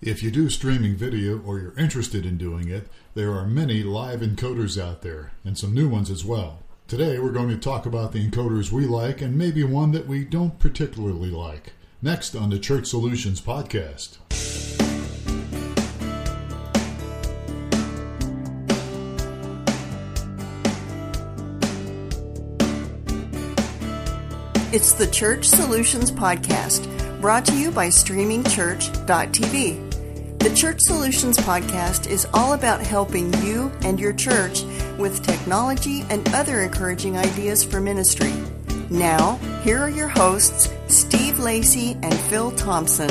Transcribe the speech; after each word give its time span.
If 0.00 0.22
you 0.22 0.30
do 0.30 0.48
streaming 0.48 0.94
video 0.94 1.40
or 1.40 1.58
you're 1.58 1.76
interested 1.76 2.24
in 2.24 2.38
doing 2.38 2.68
it, 2.68 2.86
there 3.14 3.32
are 3.32 3.44
many 3.44 3.82
live 3.82 4.20
encoders 4.20 4.80
out 4.80 5.02
there 5.02 5.32
and 5.44 5.58
some 5.58 5.74
new 5.74 5.88
ones 5.88 6.08
as 6.08 6.24
well. 6.24 6.60
Today 6.86 7.18
we're 7.18 7.32
going 7.32 7.48
to 7.48 7.56
talk 7.56 7.84
about 7.84 8.12
the 8.12 8.24
encoders 8.24 8.70
we 8.70 8.86
like 8.86 9.20
and 9.20 9.36
maybe 9.36 9.64
one 9.64 9.90
that 9.90 10.06
we 10.06 10.24
don't 10.24 10.60
particularly 10.60 11.30
like. 11.30 11.72
Next 12.00 12.36
on 12.36 12.50
the 12.50 12.60
Church 12.60 12.86
Solutions 12.86 13.40
podcast. 13.40 14.18
It's 24.70 24.92
the 24.92 25.08
Church 25.10 25.46
Solutions 25.46 26.12
Podcast, 26.12 27.20
brought 27.20 27.44
to 27.46 27.58
you 27.58 27.72
by 27.72 27.88
StreamingChurch.tv. 27.88 29.87
The 30.48 30.54
Church 30.54 30.80
Solutions 30.80 31.36
Podcast 31.36 32.10
is 32.10 32.26
all 32.32 32.54
about 32.54 32.80
helping 32.80 33.34
you 33.42 33.70
and 33.82 34.00
your 34.00 34.14
church 34.14 34.62
with 34.96 35.22
technology 35.22 36.06
and 36.08 36.26
other 36.34 36.62
encouraging 36.62 37.18
ideas 37.18 37.62
for 37.62 37.82
ministry. 37.82 38.32
Now, 38.88 39.34
here 39.62 39.76
are 39.76 39.90
your 39.90 40.08
hosts, 40.08 40.72
Steve 40.86 41.38
Lacey 41.38 41.98
and 42.02 42.14
Phil 42.14 42.50
Thompson. 42.52 43.10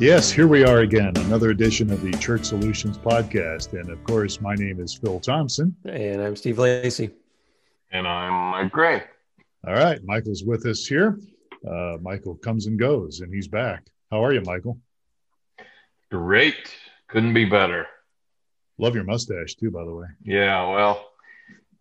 Yes, 0.00 0.32
here 0.32 0.48
we 0.48 0.64
are 0.64 0.80
again, 0.80 1.12
another 1.14 1.50
edition 1.50 1.92
of 1.92 2.02
the 2.02 2.10
Church 2.14 2.44
Solutions 2.44 2.98
Podcast. 2.98 3.72
And 3.78 3.88
of 3.88 4.02
course, 4.02 4.40
my 4.40 4.56
name 4.56 4.80
is 4.80 4.92
Phil 4.92 5.20
Thompson. 5.20 5.76
And 5.84 6.20
I'm 6.20 6.34
Steve 6.34 6.58
Lacey. 6.58 7.10
And 7.92 8.08
I'm 8.08 8.50
Mike 8.50 8.72
Gray. 8.72 9.04
All 9.64 9.74
right, 9.74 10.02
Michael's 10.02 10.42
with 10.42 10.66
us 10.66 10.84
here. 10.84 11.20
Uh, 11.64 11.98
Michael 12.00 12.34
comes 12.34 12.66
and 12.66 12.80
goes, 12.80 13.20
and 13.20 13.32
he's 13.32 13.46
back. 13.46 13.86
How 14.10 14.24
are 14.24 14.32
you, 14.32 14.40
Michael? 14.40 14.76
Great. 16.12 16.76
Couldn't 17.08 17.32
be 17.32 17.46
better. 17.46 17.86
Love 18.76 18.94
your 18.94 19.04
mustache 19.04 19.54
too, 19.54 19.70
by 19.70 19.82
the 19.82 19.94
way. 19.94 20.04
Yeah, 20.22 20.68
well, 20.68 21.08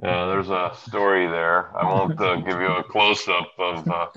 uh, 0.01 0.27
there's 0.27 0.49
a 0.49 0.71
story 0.87 1.27
there. 1.27 1.77
I 1.77 1.83
won't 1.83 2.17
uh, 2.17 2.37
give 2.37 2.61
you 2.61 2.67
a 2.67 2.81
close 2.81 3.27
up 3.27 3.51
of 3.59 3.89
uh, 3.89 4.07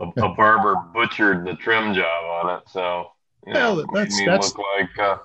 a, 0.00 0.22
a, 0.22 0.28
barber 0.30 0.76
butchered 0.94 1.44
the 1.44 1.52
trim 1.56 1.92
job 1.92 2.24
on 2.24 2.56
it, 2.56 2.62
so 2.66 3.10
you 3.46 3.52
know, 3.52 3.74
well, 3.74 3.86
that's 3.92 4.16
made 4.16 4.24
me 4.24 4.32
that's, 4.32 4.56
look 4.56 4.66
like 4.78 4.98
uh, 4.98 5.18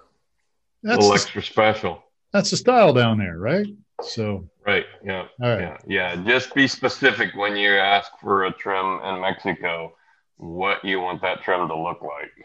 a 0.84 0.98
little 0.98 1.14
extra 1.14 1.42
special. 1.42 2.04
That's 2.34 2.52
the 2.52 2.58
style 2.58 2.92
down 2.92 3.18
there, 3.20 3.38
right? 3.38 3.68
So 4.02 4.50
right, 4.66 4.88
yeah, 5.06 5.28
all 5.42 5.56
right, 5.56 5.62
yeah, 5.88 6.16
yeah. 6.16 6.23
Just 6.26 6.54
be 6.54 6.68
specific 6.68 7.34
when 7.34 7.56
you 7.56 7.70
ask 7.70 8.12
for 8.20 8.44
a 8.44 8.52
trim 8.52 9.00
in 9.06 9.22
Mexico. 9.22 9.94
What 10.36 10.84
you 10.84 11.00
want 11.00 11.22
that 11.22 11.44
trim 11.44 11.70
to 11.70 11.78
look 11.78 12.02
like? 12.02 12.32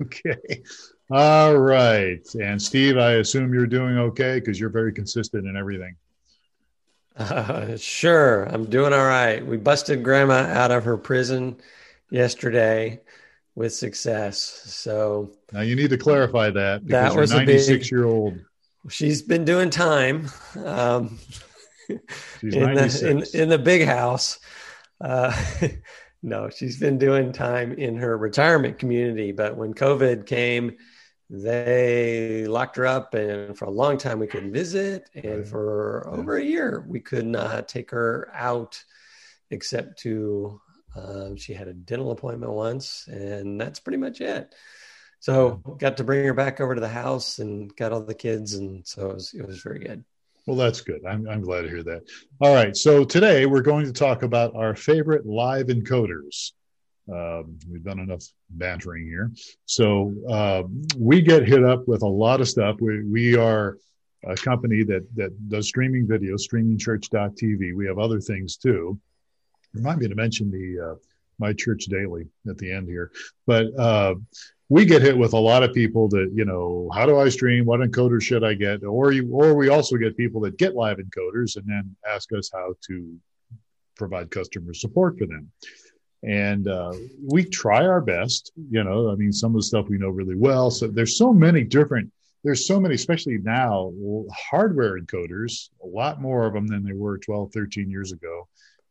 Okay. 0.00 0.62
All 1.10 1.56
right. 1.56 2.26
And 2.34 2.60
Steve, 2.60 2.98
I 2.98 3.14
assume 3.14 3.52
you're 3.54 3.66
doing 3.66 3.98
okay 3.98 4.40
because 4.40 4.60
you're 4.60 4.70
very 4.70 4.92
consistent 4.92 5.46
in 5.46 5.56
everything. 5.56 5.96
Uh, 7.16 7.76
sure, 7.76 8.44
I'm 8.44 8.66
doing 8.66 8.92
all 8.92 9.06
right. 9.06 9.44
We 9.44 9.56
busted 9.56 10.04
Grandma 10.04 10.34
out 10.34 10.70
of 10.70 10.84
her 10.84 10.96
prison 10.96 11.56
yesterday 12.10 13.00
with 13.54 13.74
success. 13.74 14.38
So 14.38 15.32
now 15.52 15.62
you 15.62 15.74
need 15.74 15.90
to 15.90 15.98
clarify 15.98 16.50
that 16.50 16.86
because 16.86 17.14
that 17.14 17.20
was 17.20 17.30
you're 17.32 17.40
96 17.40 17.68
big, 17.68 17.90
year 17.90 18.04
old 18.04 18.38
she's 18.88 19.22
been 19.22 19.44
doing 19.44 19.70
time 19.70 20.28
um, 20.64 21.18
in, 21.88 22.00
the, 22.42 23.26
in, 23.34 23.40
in, 23.40 23.48
the 23.48 23.58
big 23.58 23.86
house. 23.86 24.38
Uh, 25.00 25.36
no, 26.22 26.48
she's 26.50 26.78
been 26.78 26.98
doing 26.98 27.32
time 27.32 27.72
in 27.72 27.96
her 27.96 28.16
retirement 28.16 28.78
community. 28.78 29.32
But 29.32 29.56
when 29.56 29.74
COVID 29.74 30.26
came, 30.26 30.76
they 31.30 32.46
locked 32.46 32.76
her 32.76 32.86
up, 32.86 33.14
and 33.14 33.56
for 33.56 33.66
a 33.66 33.70
long 33.70 33.98
time 33.98 34.18
we 34.18 34.26
couldn't 34.26 34.52
visit, 34.52 35.10
and 35.14 35.46
for 35.46 36.08
over 36.08 36.36
a 36.36 36.44
year 36.44 36.84
we 36.86 37.00
could 37.00 37.26
not 37.26 37.68
take 37.68 37.90
her 37.90 38.30
out 38.34 38.82
except 39.50 39.98
to. 40.00 40.60
Um, 40.96 41.36
she 41.36 41.52
had 41.52 41.68
a 41.68 41.74
dental 41.74 42.10
appointment 42.10 42.52
once, 42.52 43.06
and 43.08 43.60
that's 43.60 43.78
pretty 43.78 43.98
much 43.98 44.20
it. 44.20 44.52
So 45.20 45.56
got 45.78 45.96
to 45.98 46.04
bring 46.04 46.24
her 46.24 46.34
back 46.34 46.60
over 46.60 46.74
to 46.74 46.80
the 46.80 46.88
house 46.88 47.38
and 47.40 47.74
got 47.76 47.92
all 47.92 48.02
the 48.02 48.14
kids, 48.14 48.54
and 48.54 48.86
so 48.86 49.10
it 49.10 49.14
was 49.14 49.34
it 49.34 49.46
was 49.46 49.60
very 49.60 49.80
good. 49.80 50.04
Well, 50.46 50.56
that's 50.56 50.80
good. 50.80 51.04
I'm 51.04 51.28
I'm 51.28 51.42
glad 51.42 51.62
to 51.62 51.68
hear 51.68 51.82
that. 51.82 52.02
All 52.40 52.54
right, 52.54 52.74
so 52.74 53.04
today 53.04 53.44
we're 53.44 53.60
going 53.60 53.84
to 53.84 53.92
talk 53.92 54.22
about 54.22 54.56
our 54.56 54.74
favorite 54.74 55.26
live 55.26 55.66
encoders. 55.66 56.52
Um, 57.12 57.58
we've 57.70 57.84
done 57.84 58.00
enough 58.00 58.24
bantering 58.50 59.06
here, 59.06 59.30
so 59.64 60.14
uh, 60.28 60.64
we 60.96 61.22
get 61.22 61.48
hit 61.48 61.64
up 61.64 61.88
with 61.88 62.02
a 62.02 62.08
lot 62.08 62.40
of 62.40 62.48
stuff. 62.48 62.76
We 62.80 63.04
we 63.04 63.36
are 63.36 63.78
a 64.24 64.34
company 64.34 64.84
that 64.84 65.06
that 65.16 65.48
does 65.48 65.68
streaming 65.68 66.06
video, 66.06 66.36
streamingchurch.tv. 66.36 67.74
We 67.74 67.86
have 67.86 67.98
other 67.98 68.20
things 68.20 68.56
too. 68.56 68.98
Remind 69.74 70.00
me 70.00 70.08
to 70.08 70.14
mention 70.14 70.50
the 70.50 70.90
uh, 70.90 70.94
my 71.38 71.52
church 71.52 71.84
daily 71.86 72.26
at 72.48 72.58
the 72.58 72.72
end 72.72 72.88
here, 72.88 73.10
but 73.46 73.66
uh, 73.78 74.14
we 74.68 74.84
get 74.84 75.02
hit 75.02 75.16
with 75.16 75.32
a 75.32 75.38
lot 75.38 75.62
of 75.62 75.72
people 75.72 76.08
that 76.08 76.30
you 76.34 76.44
know 76.44 76.90
how 76.94 77.06
do 77.06 77.18
i 77.18 77.28
stream 77.28 77.64
what 77.64 77.80
encoder 77.80 78.20
should 78.20 78.44
i 78.44 78.54
get 78.54 78.84
or 78.84 79.12
you 79.12 79.28
or 79.32 79.54
we 79.54 79.68
also 79.68 79.96
get 79.96 80.16
people 80.16 80.40
that 80.40 80.58
get 80.58 80.74
live 80.74 80.98
encoders 80.98 81.56
and 81.56 81.66
then 81.66 81.94
ask 82.06 82.32
us 82.32 82.50
how 82.52 82.74
to 82.86 83.16
provide 83.96 84.30
customer 84.30 84.74
support 84.74 85.18
for 85.18 85.26
them 85.26 85.50
and 86.24 86.66
uh, 86.66 86.92
we 87.22 87.44
try 87.44 87.86
our 87.86 88.00
best 88.00 88.52
you 88.70 88.82
know 88.82 89.10
i 89.10 89.14
mean 89.14 89.32
some 89.32 89.52
of 89.52 89.60
the 89.60 89.66
stuff 89.66 89.88
we 89.88 89.98
know 89.98 90.08
really 90.08 90.34
well 90.34 90.70
so 90.70 90.88
there's 90.88 91.16
so 91.16 91.32
many 91.32 91.62
different 91.62 92.10
there's 92.42 92.66
so 92.66 92.80
many 92.80 92.94
especially 92.94 93.38
now 93.38 93.92
hardware 94.50 95.00
encoders 95.00 95.70
a 95.84 95.86
lot 95.86 96.20
more 96.20 96.46
of 96.46 96.54
them 96.54 96.66
than 96.66 96.82
there 96.82 96.96
were 96.96 97.18
12 97.18 97.52
13 97.52 97.88
years 97.88 98.12
ago 98.12 98.48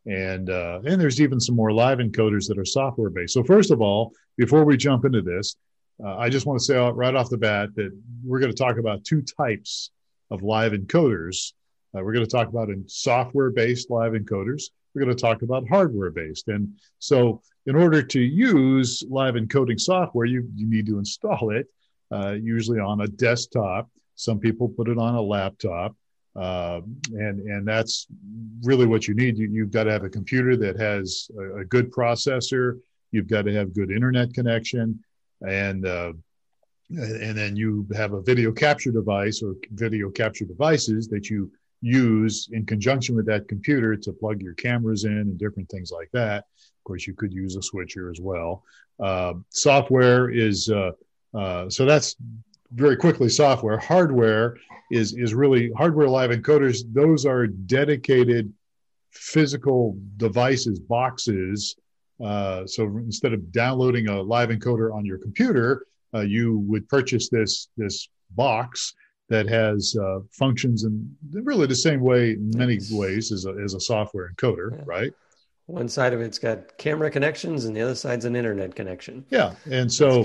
and 0.07 0.49
uh, 0.49 0.79
and 0.85 0.99
there's 0.99 1.21
even 1.21 1.39
some 1.39 1.55
more 1.55 1.71
live 1.71 1.99
encoders 1.99 2.47
that 2.47 2.57
are 2.57 2.65
software 2.65 3.09
based. 3.09 3.33
So 3.33 3.43
first 3.43 3.71
of 3.71 3.81
all, 3.81 4.13
before 4.37 4.63
we 4.63 4.77
jump 4.77 5.05
into 5.05 5.21
this, 5.21 5.57
uh, 6.03 6.15
I 6.17 6.29
just 6.29 6.45
want 6.45 6.59
to 6.59 6.65
say 6.65 6.77
right 6.77 7.13
off 7.13 7.29
the 7.29 7.37
bat 7.37 7.75
that 7.75 7.91
we're 8.23 8.39
going 8.39 8.51
to 8.51 8.57
talk 8.57 8.77
about 8.77 9.03
two 9.03 9.21
types 9.21 9.91
of 10.31 10.43
live 10.43 10.71
encoders. 10.71 11.53
Uh, 11.95 12.01
we're 12.01 12.13
going 12.13 12.25
to 12.25 12.31
talk 12.31 12.47
about 12.47 12.69
in 12.69 12.87
software 12.87 13.51
based 13.51 13.89
live 13.91 14.13
encoders. 14.13 14.63
We're 14.97 15.05
going 15.05 15.15
to 15.15 15.21
talk 15.21 15.43
about 15.43 15.69
hardware 15.69 16.09
based. 16.09 16.47
And 16.47 16.73
so, 16.97 17.43
in 17.67 17.75
order 17.75 18.01
to 18.01 18.19
use 18.19 19.03
live 19.07 19.35
encoding 19.35 19.79
software, 19.79 20.25
you, 20.25 20.49
you 20.55 20.67
need 20.67 20.87
to 20.87 20.97
install 20.97 21.51
it, 21.51 21.67
uh, 22.11 22.31
usually 22.31 22.79
on 22.79 23.01
a 23.01 23.07
desktop. 23.07 23.91
Some 24.15 24.39
people 24.39 24.67
put 24.67 24.89
it 24.89 24.97
on 24.97 25.13
a 25.13 25.21
laptop. 25.21 25.95
Uh, 26.35 26.81
and 27.11 27.41
and 27.41 27.67
that's 27.67 28.07
really 28.63 28.87
what 28.87 29.07
you 29.07 29.13
need. 29.13 29.37
You, 29.37 29.61
have 29.61 29.71
got 29.71 29.83
to 29.83 29.91
have 29.91 30.03
a 30.03 30.09
computer 30.09 30.55
that 30.57 30.79
has 30.79 31.29
a, 31.37 31.59
a, 31.61 31.65
good 31.65 31.91
processor. 31.91 32.79
You've 33.11 33.27
got 33.27 33.43
to 33.43 33.53
have 33.53 33.73
good 33.73 33.91
internet 33.91 34.33
connection, 34.33 35.03
and 35.47 35.85
uh, 35.85 36.13
and 36.89 37.37
then 37.37 37.55
you 37.55 37.87
have 37.95 38.13
a 38.13 38.21
video 38.21 38.51
capture 38.51 38.91
device 38.91 39.41
or 39.43 39.55
video 39.71 40.11
capture 40.11 40.45
devices 40.45 41.07
that 41.07 41.29
you 41.29 41.51
use 41.81 42.49
in 42.51 42.65
conjunction 42.65 43.15
with 43.15 43.25
that 43.27 43.47
computer 43.47 43.95
to 43.95 44.11
plug 44.11 44.41
your 44.41 44.53
cameras 44.53 45.03
in 45.05 45.11
and 45.11 45.37
different 45.37 45.69
things 45.69 45.91
like 45.91 46.09
that. 46.13 46.39
Of 46.39 46.83
course, 46.83 47.07
you 47.07 47.13
could 47.13 47.33
use 47.33 47.55
a 47.55 47.61
switcher 47.61 48.09
as 48.09 48.19
well. 48.19 48.63
Uh, 48.99 49.33
software 49.49 50.29
is 50.29 50.69
uh, 50.69 50.91
uh, 51.37 51.69
so 51.69 51.85
that's 51.85 52.15
very 52.71 52.95
quickly 52.95 53.29
software. 53.29 53.77
Hardware 53.77 54.57
is 54.91 55.13
is 55.13 55.33
really 55.33 55.71
hardware 55.77 56.07
live 56.07 56.31
encoders. 56.31 56.81
Those 56.93 57.25
are 57.25 57.47
dedicated 57.47 58.51
physical 59.11 59.97
devices, 60.17 60.79
boxes. 60.79 61.75
Uh, 62.23 62.65
so 62.65 62.85
instead 62.97 63.33
of 63.33 63.51
downloading 63.51 64.07
a 64.07 64.21
live 64.21 64.49
encoder 64.49 64.93
on 64.93 65.05
your 65.05 65.17
computer, 65.17 65.85
uh, 66.13 66.21
you 66.21 66.59
would 66.59 66.87
purchase 66.89 67.29
this 67.29 67.69
this 67.77 68.09
box 68.31 68.93
that 69.29 69.47
has 69.47 69.95
uh, 70.01 70.19
functions 70.31 70.83
in 70.83 71.15
really 71.31 71.67
the 71.67 71.75
same 71.75 72.01
way 72.01 72.31
in 72.31 72.51
many 72.55 72.79
ways 72.91 73.31
as 73.31 73.45
a, 73.45 73.51
as 73.63 73.73
a 73.73 73.79
software 73.79 74.31
encoder, 74.33 74.71
yeah. 74.71 74.83
right? 74.85 75.13
One 75.65 75.89
side 75.89 76.13
of 76.13 76.21
it's 76.21 76.39
got 76.39 76.77
camera 76.77 77.11
connections, 77.11 77.65
and 77.65 77.75
the 77.75 77.81
other 77.81 77.95
side's 77.95 78.23
an 78.23 78.37
internet 78.37 78.73
connection. 78.73 79.25
Yeah, 79.29 79.53
and 79.69 79.91
so 79.91 80.23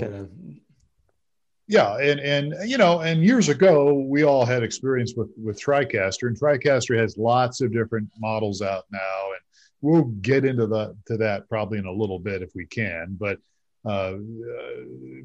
yeah, 1.67 1.97
and 1.97 2.19
and 2.19 2.69
you 2.69 2.77
know, 2.77 2.99
and 2.99 3.23
years 3.23 3.49
ago 3.49 3.93
we 3.93 4.23
all 4.23 4.45
had 4.45 4.63
experience 4.63 5.13
with 5.15 5.31
with 5.37 5.61
TriCaster, 5.61 6.27
and 6.27 6.39
TriCaster 6.39 6.97
has 6.97 7.17
lots 7.17 7.61
of 7.61 7.73
different 7.73 8.09
models 8.19 8.61
out 8.61 8.85
now, 8.91 9.31
and 9.31 9.41
we'll 9.81 10.03
get 10.21 10.45
into 10.45 10.67
the 10.67 10.95
to 11.07 11.17
that 11.17 11.49
probably 11.49 11.77
in 11.77 11.85
a 11.85 11.91
little 11.91 12.19
bit 12.19 12.41
if 12.41 12.51
we 12.55 12.65
can. 12.65 13.17
But 13.19 13.37
uh, 13.85 14.13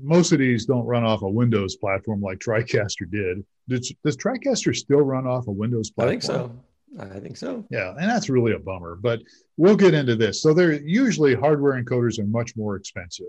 most 0.03 0.33
of 0.33 0.39
these 0.39 0.67
don't 0.67 0.85
run 0.85 1.05
off 1.05 1.23
a 1.23 1.29
Windows 1.29 1.77
platform 1.77 2.21
like 2.21 2.39
TriCaster 2.39 3.11
did. 3.11 3.45
Does, 3.69 3.93
does 4.05 4.17
TriCaster 4.17 4.75
still 4.75 5.01
run 5.01 5.27
off 5.27 5.47
a 5.47 5.53
Windows 5.53 5.91
platform? 5.91 6.09
I 6.09 6.13
think 6.13 6.23
so. 6.23 6.65
I 6.99 7.21
think 7.21 7.37
so. 7.37 7.65
Yeah, 7.71 7.91
and 7.91 8.11
that's 8.11 8.29
really 8.29 8.53
a 8.53 8.59
bummer. 8.59 8.97
But 8.97 9.21
we'll 9.57 9.77
get 9.77 9.95
into 9.95 10.17
this. 10.17 10.43
So 10.43 10.55
they're 10.55 10.81
usually 10.81 11.35
hardware 11.35 11.81
encoders 11.83 12.19
are 12.19 12.25
much 12.25 12.57
more 12.57 12.77
expensive. 12.77 13.27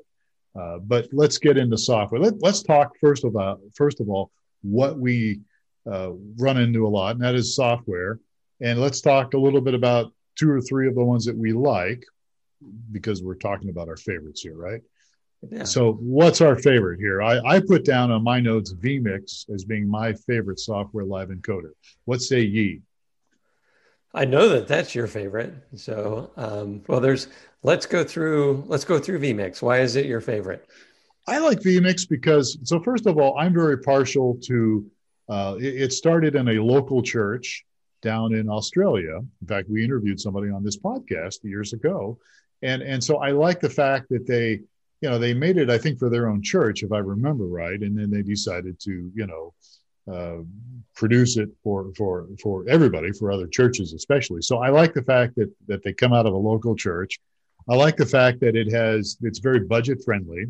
Uh, 0.60 0.80
but 0.80 1.08
let's 1.12 1.38
get 1.38 1.58
into 1.58 1.78
software. 1.78 2.22
Let, 2.22 2.44
us 2.44 2.64
talk 2.64 2.94
first 3.00 3.24
about 3.24 3.62
first 3.76 4.00
of 4.00 4.10
all 4.10 4.31
what 4.62 4.98
we 4.98 5.42
uh, 5.90 6.12
run 6.38 6.58
into 6.58 6.88
a 6.88 6.90
lot, 6.90 7.16
and 7.16 7.24
that 7.24 7.36
is 7.36 7.56
software. 7.56 8.20
And 8.62 8.80
let's 8.80 9.02
talk 9.02 9.34
a 9.34 9.38
little 9.38 9.62
bit 9.62 9.74
about 9.74 10.12
two 10.38 10.50
or 10.50 10.62
three 10.62 10.88
of 10.88 10.96
the 10.96 11.04
ones 11.04 11.26
that 11.26 11.38
we 11.38 11.54
like, 11.54 12.04
because 12.92 13.22
we're 13.22 13.36
talking 13.36 13.70
about 13.70 13.88
our 13.88 13.98
favorites 13.98 14.42
here, 14.42 14.56
right? 14.56 14.81
Yeah. 15.47 15.63
So, 15.63 15.94
what's 15.94 16.41
our 16.41 16.57
favorite 16.57 17.00
here? 17.00 17.21
I, 17.21 17.39
I 17.39 17.59
put 17.62 17.86
down 17.86 18.12
on 18.12 18.24
my 18.24 18.39
notes 18.39 18.74
vMix 18.74 19.50
as 19.53 19.63
being 19.63 19.88
my 19.88 20.13
favorite 20.13 20.59
software 20.59 21.06
live 21.06 21.30
encoder. 21.30 21.71
What 22.06 22.21
say 22.21 22.41
ye? 22.41 22.81
I 24.13 24.25
know 24.25 24.50
that 24.50 24.68
that's 24.68 24.95
your 24.95 25.07
favorite. 25.07 25.53
So, 25.75 26.31
um, 26.36 26.81
well, 26.88 27.00
there's 27.00 27.27
let's 27.63 27.86
go 27.86 28.03
through 28.03 28.65
let's 28.68 28.83
go 28.83 29.00
through 29.00 29.19
vMix. 29.19 29.62
Why 29.62 29.80
is 29.80 29.95
it 29.95 30.06
your 30.06 30.19
favorite? 30.19 30.68
I 31.27 31.38
like 31.38 31.59
vMix 31.59 32.09
because 32.09 32.57
so 32.63 32.81
first 32.81 33.06
of 33.06 33.18
all, 33.18 33.38
I'm 33.38 33.53
very 33.53 33.80
partial 33.80 34.38
to. 34.44 34.85
Uh, 35.30 35.57
it, 35.59 35.83
it 35.83 35.94
started 35.94 36.35
in 36.35 36.47
a 36.50 36.53
local 36.53 37.03
church 37.03 37.63
down 38.01 38.33
in 38.33 38.50
Australia. 38.50 39.18
In 39.42 39.47
fact, 39.47 39.69
we 39.69 39.83
interviewed 39.83 40.19
somebody 40.19 40.50
on 40.50 40.63
this 40.63 40.77
podcast 40.77 41.44
years 41.44 41.74
ago, 41.74 42.18
and 42.62 42.81
and 42.81 43.03
so 43.03 43.18
I 43.18 43.31
like 43.31 43.59
the 43.59 43.69
fact 43.69 44.09
that 44.09 44.25
they 44.25 44.62
you 45.01 45.10
know 45.10 45.18
they 45.18 45.34
made 45.34 45.57
it 45.57 45.69
I 45.69 45.78
think 45.78 46.00
for 46.00 46.10
their 46.10 46.30
own 46.30 46.42
church 46.42 46.84
if 46.84 46.92
I 46.92 47.00
remember 47.00 47.46
right, 47.46 47.80
and 47.80 47.98
then 47.98 48.10
they 48.10 48.22
decided 48.22 48.80
to 48.81 49.12
you 49.16 49.28
know 49.28 49.54
uh, 50.12 50.44
produce 50.96 51.38
it 51.38 51.50
for 51.63 51.92
for 51.96 52.28
for 52.42 52.66
everybody 52.68 53.12
for 53.12 53.31
other 53.31 53.48
churches 53.48 53.94
especially. 53.94 54.42
So 54.42 54.57
i 54.57 54.69
like 54.69 54.94
the 54.94 55.04
fact 55.04 55.36
that 55.36 55.51
that 55.68 55.84
they 55.84 55.94
come 55.94 56.13
out 56.13 56.25
of 56.25 56.34
a 56.34 56.38
local 56.38 56.75
church. 56.75 57.19
I 57.68 57.75
like 57.75 57.98
the 57.98 58.06
fact 58.06 58.40
that 58.42 58.56
it 58.56 58.72
has 58.72 59.18
it's 59.22 59.40
very 59.40 59.60
budget 59.60 60.04
friendly 60.04 60.46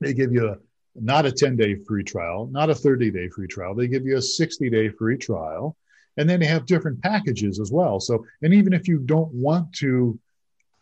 they 0.00 0.14
give 0.14 0.32
you 0.32 0.48
a 0.48 0.56
not 0.96 1.26
a 1.26 1.32
10 1.32 1.56
day 1.56 1.76
free 1.86 2.02
trial 2.02 2.48
not 2.50 2.70
a 2.70 2.74
30 2.74 3.10
day 3.10 3.28
free 3.28 3.46
trial. 3.46 3.74
They 3.74 3.86
give 3.86 4.04
you 4.04 4.16
a 4.16 4.22
60 4.22 4.70
day 4.70 4.88
free 4.88 5.16
trial. 5.16 5.76
And 6.16 6.28
then 6.28 6.40
they 6.40 6.46
have 6.46 6.66
different 6.66 7.00
packages 7.00 7.60
as 7.60 7.70
well. 7.70 8.00
So 8.00 8.24
and 8.42 8.52
even 8.52 8.72
if 8.72 8.88
you 8.88 8.98
don't 8.98 9.32
want 9.32 9.72
to 9.74 10.18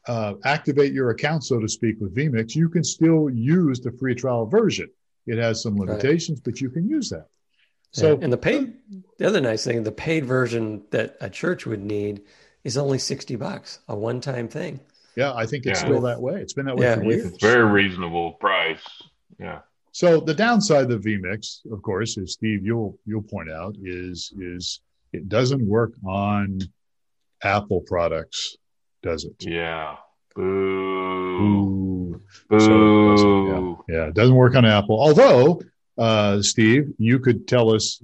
uh, 0.09 0.35
activate 0.45 0.93
your 0.93 1.11
account 1.11 1.45
so 1.45 1.61
to 1.61 1.69
speak 1.69 1.97
with 2.01 2.15
vmix 2.15 2.55
you 2.55 2.69
can 2.69 2.83
still 2.83 3.31
use 3.31 3.81
the 3.81 3.93
free 3.93 4.15
trial 4.15 4.47
version 4.47 4.89
it 5.27 5.39
has 5.39 5.63
some 5.63 5.77
limitations 5.77 6.39
right. 6.39 6.45
but 6.45 6.61
you 6.61 6.71
can 6.71 6.89
use 6.89 7.11
that 7.11 7.27
so, 7.93 8.13
yeah. 8.13 8.19
and 8.23 8.33
the 8.33 8.39
paid, 8.39 8.75
the 9.19 9.27
other 9.27 9.41
nice 9.41 9.65
thing, 9.65 9.83
the 9.83 9.93
paid 9.93 10.25
version 10.25 10.83
that 10.91 11.17
a 11.21 11.31
church 11.31 11.67
would 11.67 11.83
need 11.83 12.23
is 12.65 12.77
only 12.77 12.99
60 12.99 13.37
bucks, 13.37 13.81
a 13.89 13.97
one 13.97 14.21
time 14.21 14.49
thing. 14.49 14.81
Yeah, 15.17 15.35
I 15.35 15.47
think 15.47 15.67
it's 15.67 15.81
yeah. 15.81 15.87
still 15.87 16.01
that 16.03 16.21
way. 16.21 16.35
It's 16.35 16.53
been 16.53 16.67
that 16.67 16.77
way 16.77 16.87
yeah, 16.87 16.97
for 16.97 17.05
years. 17.05 17.27
It's 17.27 17.43
a 17.43 17.47
very 17.47 17.65
reasonable 17.65 18.33
price. 18.33 18.85
Yeah. 19.41 19.61
So 19.93 20.21
the 20.21 20.35
downside 20.35 20.91
of 20.91 21.03
vMix, 21.03 21.61
of 21.73 21.83
course, 21.83 22.19
is 22.19 22.35
Steve, 22.35 22.65
you'll 22.65 22.99
you'll 23.05 23.23
point 23.23 23.51
out, 23.51 23.75
is 23.83 24.33
is 24.39 24.81
it 25.13 25.29
doesn't 25.29 25.67
work 25.67 25.95
on 26.07 26.61
Apple 27.43 27.81
products, 27.81 28.57
does 29.09 29.25
it? 29.25 29.35
Yeah. 29.41 29.97
Boo. 30.35 32.21
Boo. 32.49 32.59
Boo. 32.59 32.61
So 32.61 33.79
yeah, 33.89 33.97
yeah, 33.97 34.07
it 34.09 34.15
doesn't 34.15 34.35
work 34.35 34.55
on 34.55 34.65
Apple. 34.65 35.01
Although 35.01 35.63
uh, 35.97 36.43
Steve, 36.43 36.93
you 36.99 37.19
could 37.19 37.49
tell 37.49 37.75
us, 37.75 38.01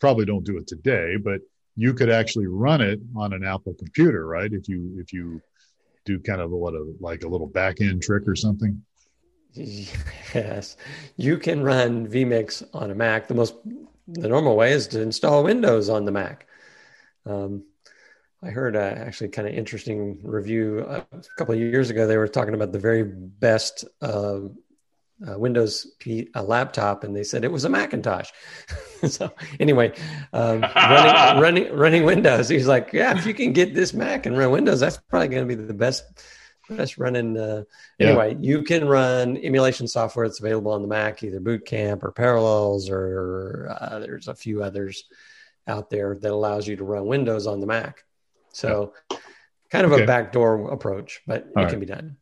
probably 0.00 0.24
don't 0.24 0.44
do 0.44 0.56
it 0.56 0.66
today, 0.66 1.16
but 1.16 1.40
you 1.76 1.94
could 1.94 2.10
actually 2.10 2.46
run 2.46 2.80
it 2.80 3.00
on 3.16 3.32
an 3.32 3.44
Apple 3.44 3.74
computer, 3.74 4.26
right? 4.26 4.52
If 4.52 4.68
you 4.68 4.96
if 4.98 5.12
you 5.12 5.40
do 6.04 6.18
kind 6.20 6.40
of 6.40 6.52
a, 6.52 6.56
what 6.56 6.74
a 6.74 6.94
like 7.00 7.24
a 7.24 7.28
little 7.28 7.46
back 7.46 7.80
end 7.80 8.02
trick 8.02 8.24
or 8.26 8.36
something. 8.36 8.82
Yes, 9.52 10.76
you 11.16 11.38
can 11.38 11.62
run 11.62 12.08
vMix 12.08 12.66
on 12.72 12.90
a 12.90 12.94
Mac. 12.94 13.28
The 13.28 13.34
most 13.34 13.54
the 14.08 14.28
normal 14.28 14.56
way 14.56 14.72
is 14.72 14.88
to 14.88 15.00
install 15.00 15.44
Windows 15.44 15.88
on 15.88 16.04
the 16.04 16.12
Mac. 16.12 16.46
Um, 17.26 17.64
I 18.44 18.50
heard 18.50 18.76
a 18.76 18.82
actually 18.82 19.28
kind 19.28 19.48
of 19.48 19.54
interesting 19.54 20.18
review 20.22 20.80
a 20.80 21.06
couple 21.38 21.54
of 21.54 21.60
years 21.60 21.90
ago. 21.90 22.06
They 22.06 22.18
were 22.18 22.28
talking 22.28 22.54
about 22.54 22.72
the 22.72 22.78
very 22.78 23.02
best 23.02 23.84
uh, 24.02 24.40
uh, 25.26 25.38
Windows 25.38 25.86
P, 25.98 26.28
a 26.34 26.42
laptop, 26.42 27.04
and 27.04 27.16
they 27.16 27.24
said 27.24 27.44
it 27.44 27.52
was 27.52 27.64
a 27.64 27.68
Macintosh. 27.68 28.30
so 29.08 29.32
anyway, 29.58 29.92
um, 30.32 30.60
running, 30.60 31.40
running 31.42 31.72
running 31.72 32.04
Windows, 32.04 32.48
he's 32.48 32.66
like, 32.66 32.92
yeah, 32.92 33.16
if 33.16 33.24
you 33.24 33.32
can 33.32 33.52
get 33.52 33.74
this 33.74 33.94
Mac 33.94 34.26
and 34.26 34.36
run 34.36 34.50
Windows, 34.50 34.80
that's 34.80 34.98
probably 35.08 35.28
going 35.28 35.48
to 35.48 35.56
be 35.56 35.62
the 35.62 35.72
best 35.72 36.04
best 36.68 36.98
running. 36.98 37.38
Uh, 37.38 37.64
yeah. 37.98 38.08
Anyway, 38.08 38.36
you 38.40 38.62
can 38.62 38.86
run 38.86 39.38
emulation 39.38 39.88
software 39.88 40.28
that's 40.28 40.40
available 40.40 40.72
on 40.72 40.82
the 40.82 40.88
Mac, 40.88 41.22
either 41.22 41.40
Boot 41.40 41.64
Camp 41.64 42.04
or 42.04 42.12
Parallels, 42.12 42.90
or 42.90 43.74
uh, 43.80 44.00
there's 44.00 44.28
a 44.28 44.34
few 44.34 44.62
others 44.62 45.04
out 45.66 45.88
there 45.88 46.14
that 46.14 46.30
allows 46.30 46.68
you 46.68 46.76
to 46.76 46.84
run 46.84 47.06
Windows 47.06 47.46
on 47.46 47.60
the 47.60 47.66
Mac. 47.66 48.04
So, 48.54 48.92
yeah. 49.10 49.18
kind 49.70 49.84
of 49.84 49.92
okay. 49.92 50.04
a 50.04 50.06
backdoor 50.06 50.72
approach, 50.72 51.20
but 51.26 51.42
All 51.42 51.62
it 51.62 51.64
right. 51.64 51.70
can 51.70 51.80
be 51.80 51.86
done. 51.86 52.16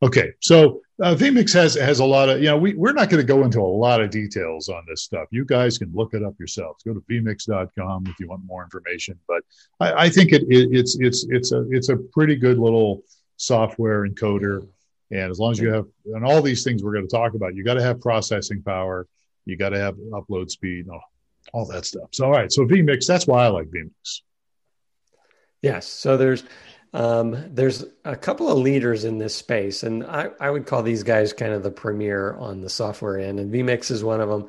Okay, 0.00 0.32
so 0.40 0.80
uh, 1.02 1.14
vMix 1.14 1.52
has 1.54 1.74
has 1.74 1.98
a 1.98 2.04
lot 2.04 2.28
of 2.28 2.38
you 2.38 2.46
know 2.46 2.56
we 2.56 2.74
we're 2.74 2.92
not 2.92 3.10
going 3.10 3.20
to 3.20 3.26
go 3.26 3.44
into 3.44 3.60
a 3.60 3.62
lot 3.62 4.00
of 4.00 4.10
details 4.10 4.68
on 4.68 4.84
this 4.88 5.02
stuff. 5.02 5.26
You 5.32 5.44
guys 5.44 5.76
can 5.76 5.90
look 5.92 6.14
it 6.14 6.22
up 6.22 6.34
yourselves. 6.38 6.84
Go 6.84 6.94
to 6.94 7.00
vmix.com 7.00 8.06
if 8.06 8.20
you 8.20 8.28
want 8.28 8.44
more 8.44 8.62
information. 8.62 9.18
But 9.26 9.42
I, 9.80 10.04
I 10.04 10.08
think 10.08 10.32
it, 10.32 10.42
it, 10.42 10.68
it's 10.70 10.98
it's 11.00 11.26
it's 11.30 11.50
a 11.50 11.66
it's 11.70 11.88
a 11.88 11.96
pretty 11.96 12.36
good 12.36 12.58
little 12.58 13.02
software 13.38 14.08
encoder. 14.08 14.68
And 15.10 15.30
as 15.30 15.40
long 15.40 15.52
as 15.52 15.58
you 15.58 15.72
have 15.72 15.86
and 16.04 16.24
all 16.24 16.42
these 16.42 16.62
things 16.62 16.84
we're 16.84 16.92
going 16.92 17.08
to 17.08 17.16
talk 17.16 17.34
about, 17.34 17.56
you 17.56 17.64
got 17.64 17.74
to 17.74 17.82
have 17.82 18.00
processing 18.00 18.62
power, 18.62 19.08
you 19.46 19.56
got 19.56 19.70
to 19.70 19.78
have 19.78 19.96
upload 20.12 20.50
speed, 20.50 20.86
all, 20.88 21.02
all 21.52 21.66
that 21.66 21.86
stuff. 21.86 22.10
So 22.12 22.26
all 22.26 22.32
right, 22.32 22.52
so 22.52 22.64
vMix 22.64 23.06
that's 23.06 23.26
why 23.26 23.44
I 23.44 23.48
like 23.48 23.68
vMix. 23.68 24.20
Yes, 25.62 25.88
so 25.88 26.16
there's 26.16 26.44
um, 26.94 27.54
there's 27.54 27.84
a 28.04 28.16
couple 28.16 28.48
of 28.50 28.58
leaders 28.58 29.04
in 29.04 29.18
this 29.18 29.34
space, 29.34 29.82
and 29.82 30.04
I, 30.04 30.30
I 30.40 30.50
would 30.50 30.66
call 30.66 30.82
these 30.82 31.02
guys 31.02 31.32
kind 31.32 31.52
of 31.52 31.62
the 31.62 31.70
premier 31.70 32.34
on 32.34 32.60
the 32.60 32.70
software 32.70 33.18
end, 33.18 33.38
and 33.38 33.52
vMix 33.52 33.90
is 33.90 34.02
one 34.02 34.20
of 34.20 34.28
them. 34.28 34.46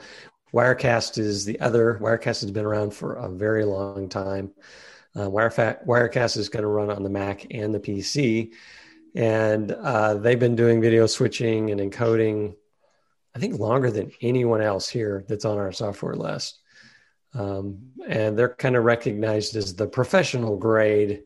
Wirecast 0.53 1.17
is 1.17 1.45
the 1.45 1.59
other. 1.59 1.99
Wirecast 2.01 2.41
has 2.41 2.51
been 2.51 2.65
around 2.65 2.93
for 2.93 3.13
a 3.15 3.29
very 3.29 3.65
long 3.65 4.07
time. 4.07 4.51
Uh, 5.15 5.27
Wirecast 5.27 6.37
is 6.37 6.49
going 6.49 6.63
to 6.63 6.69
run 6.69 6.89
on 6.89 7.03
the 7.03 7.09
Mac 7.09 7.47
and 7.51 7.73
the 7.73 7.79
PC, 7.79 8.53
and 9.15 9.71
uh, 9.71 10.13
they've 10.13 10.39
been 10.39 10.55
doing 10.55 10.81
video 10.81 11.07
switching 11.07 11.71
and 11.71 11.81
encoding, 11.81 12.55
I 13.35 13.39
think, 13.39 13.59
longer 13.59 13.91
than 13.91 14.11
anyone 14.21 14.61
else 14.61 14.87
here 14.87 15.25
that's 15.27 15.45
on 15.45 15.57
our 15.57 15.71
software 15.71 16.15
list. 16.15 16.58
Um, 17.33 17.91
and 18.07 18.37
they're 18.37 18.55
kind 18.55 18.75
of 18.75 18.83
recognized 18.83 19.55
as 19.55 19.75
the 19.75 19.87
professional 19.87 20.57
grade 20.57 21.23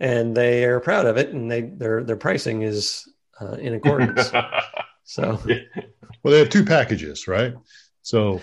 and 0.00 0.36
they 0.36 0.64
are 0.64 0.80
proud 0.80 1.06
of 1.06 1.16
it, 1.16 1.30
and 1.30 1.50
they 1.50 1.62
their 1.62 2.04
their 2.04 2.16
pricing 2.16 2.62
is 2.62 3.08
uh, 3.40 3.52
in 3.52 3.74
accordance. 3.74 4.30
so, 5.04 5.40
well, 6.22 6.32
they 6.32 6.38
have 6.38 6.50
two 6.50 6.64
packages, 6.64 7.26
right? 7.26 7.54
So, 8.02 8.40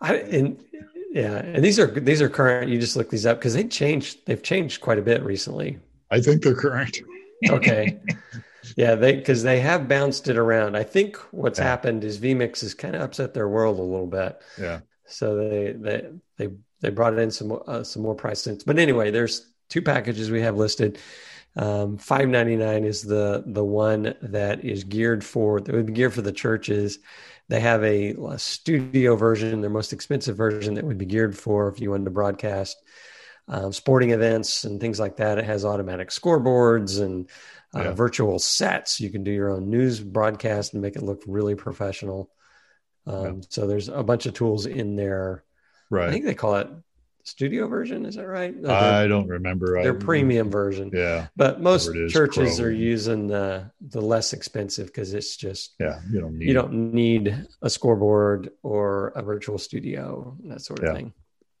I 0.00 0.16
and 0.16 0.62
yeah, 1.10 1.36
and 1.38 1.64
these 1.64 1.78
are 1.78 1.86
these 1.86 2.22
are 2.22 2.28
current. 2.28 2.70
You 2.70 2.78
just 2.78 2.96
look 2.96 3.10
these 3.10 3.26
up 3.26 3.38
because 3.38 3.54
they 3.54 3.64
changed. 3.64 4.26
They've 4.26 4.42
changed 4.42 4.80
quite 4.80 4.98
a 4.98 5.02
bit 5.02 5.22
recently. 5.22 5.78
I 6.10 6.20
think 6.20 6.42
they're 6.42 6.54
current. 6.54 7.00
okay. 7.50 7.98
Yeah, 8.76 8.94
they 8.94 9.16
because 9.16 9.42
they 9.42 9.60
have 9.60 9.88
bounced 9.88 10.28
it 10.28 10.36
around. 10.36 10.76
I 10.76 10.84
think 10.84 11.16
what's 11.32 11.58
yeah. 11.58 11.64
happened 11.64 12.04
is 12.04 12.18
vMix 12.18 12.60
has 12.60 12.74
kind 12.74 12.94
of 12.94 13.02
upset 13.02 13.34
their 13.34 13.48
world 13.48 13.78
a 13.78 13.82
little 13.82 14.06
bit. 14.06 14.40
Yeah. 14.58 14.80
So 15.06 15.36
they 15.36 15.72
they 15.72 16.08
they 16.36 16.48
they 16.80 16.90
brought 16.90 17.18
in 17.18 17.30
some 17.30 17.58
uh, 17.66 17.82
some 17.82 18.02
more 18.02 18.14
price 18.14 18.40
sense. 18.40 18.64
But 18.64 18.78
anyway, 18.78 19.10
there's 19.10 19.46
two 19.68 19.82
packages 19.82 20.30
we 20.30 20.42
have 20.42 20.56
listed. 20.56 20.98
Um, 21.56 21.96
Five 21.96 22.28
ninety 22.28 22.56
nine 22.56 22.84
is 22.84 23.02
the 23.02 23.42
the 23.46 23.64
one 23.64 24.14
that 24.22 24.64
is 24.64 24.84
geared 24.84 25.24
for 25.24 25.60
that 25.60 25.74
would 25.74 25.86
be 25.86 25.92
geared 25.92 26.14
for 26.14 26.22
the 26.22 26.32
churches. 26.32 26.98
They 27.48 27.60
have 27.60 27.82
a, 27.84 28.10
a, 28.28 28.38
studio 28.38 29.14
version, 29.14 29.60
their 29.60 29.70
most 29.70 29.92
expensive 29.92 30.36
version 30.36 30.74
that 30.74 30.84
would 30.84 30.98
be 30.98 31.06
geared 31.06 31.38
for 31.38 31.68
if 31.68 31.80
you 31.80 31.92
wanted 31.92 32.06
to 32.06 32.10
broadcast 32.10 32.76
um, 33.46 33.72
sporting 33.72 34.10
events 34.10 34.64
and 34.64 34.80
things 34.80 34.98
like 34.98 35.16
that. 35.18 35.38
It 35.38 35.44
has 35.44 35.64
automatic 35.64 36.10
scoreboards 36.10 37.00
and 37.00 37.30
uh, 37.74 37.84
yeah. 37.84 37.92
virtual 37.92 38.38
sets. 38.38 39.00
You 39.00 39.10
can 39.10 39.22
do 39.22 39.30
your 39.30 39.50
own 39.50 39.70
news 39.70 40.00
broadcast 40.00 40.72
and 40.72 40.82
make 40.82 40.96
it 40.96 41.02
look 41.02 41.22
really 41.26 41.54
professional. 41.54 42.30
Um, 43.06 43.24
yeah. 43.24 43.46
So 43.48 43.66
there's 43.66 43.88
a 43.88 44.02
bunch 44.02 44.26
of 44.26 44.34
tools 44.34 44.66
in 44.66 44.96
there. 44.96 45.44
Right. 45.90 46.08
I 46.08 46.12
think 46.12 46.24
they 46.24 46.34
call 46.34 46.56
it 46.56 46.68
studio 47.26 47.66
version. 47.66 48.06
Is 48.06 48.16
that 48.16 48.26
right? 48.26 48.54
I 48.66 49.06
don't 49.06 49.28
remember. 49.28 49.82
Their 49.82 49.94
premium 49.94 50.50
version. 50.50 50.90
Yeah. 50.92 51.26
But 51.36 51.60
most 51.60 51.92
churches 52.08 52.56
Pro. 52.56 52.66
are 52.66 52.70
using 52.70 53.26
the 53.26 53.70
the 53.80 54.00
less 54.00 54.32
expensive 54.32 54.86
because 54.86 55.12
it's 55.12 55.36
just 55.36 55.74
yeah 55.78 56.00
you 56.10 56.20
don't 56.20 56.38
need 56.38 56.48
you 56.48 56.54
don't 56.54 56.72
need 56.94 57.46
a 57.62 57.70
scoreboard 57.70 58.50
or 58.62 59.08
a 59.08 59.22
virtual 59.22 59.58
studio 59.58 60.36
that 60.44 60.60
sort 60.60 60.80
of 60.80 60.86
yeah. 60.86 60.94
thing. 60.94 61.12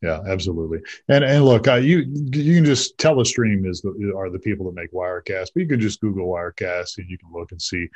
Yeah, 0.02 0.20
absolutely. 0.26 0.80
And 1.08 1.24
and 1.24 1.44
look, 1.44 1.68
uh, 1.68 1.74
you 1.74 2.00
you 2.32 2.54
can 2.54 2.64
just 2.64 2.96
Telestream 2.98 3.66
is 3.66 3.80
the, 3.80 4.12
are 4.16 4.30
the 4.30 4.38
people 4.38 4.66
that 4.66 4.74
make 4.74 4.92
Wirecast, 4.92 5.48
but 5.54 5.60
you 5.60 5.66
can 5.66 5.80
just 5.80 6.00
Google 6.00 6.28
Wirecast 6.28 6.98
and 6.98 7.08
you 7.08 7.18
can 7.18 7.32
look 7.32 7.50
and 7.52 7.60
see 7.60 7.88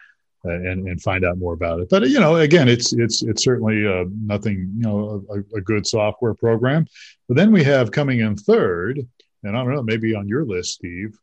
and 0.45 0.89
and 0.89 1.03
find 1.03 1.25
out 1.25 1.39
more 1.39 1.53
about 1.53 1.81
it. 1.81 1.89
But 1.91 2.09
you 2.09 2.21
know, 2.21 2.37
again, 2.37 2.69
it's 2.69 2.93
it's 2.93 3.23
it's 3.23 3.45
certainly 3.45 3.87
uh, 3.87 4.05
nothing. 4.09 4.73
You 4.77 4.83
know, 4.83 5.25
a, 5.31 5.57
a, 5.57 5.61
good 5.61 5.87
software 5.87 6.35
program. 6.35 6.87
But 7.29 7.37
then 7.37 7.53
we 7.53 7.63
have 7.65 7.91
coming 7.91 8.21
in 8.21 8.37
third, 8.37 9.01
and 9.43 9.57
I 9.57 9.63
don't 9.63 9.75
know, 9.75 9.83
maybe 9.83 10.15
on 10.15 10.29
your 10.29 10.45
list, 10.45 10.75
Steve, 10.75 11.19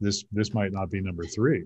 this 0.00 0.24
this 0.32 0.52
might 0.52 0.72
not 0.72 0.90
be 0.90 1.00
number 1.00 1.24
three. 1.24 1.64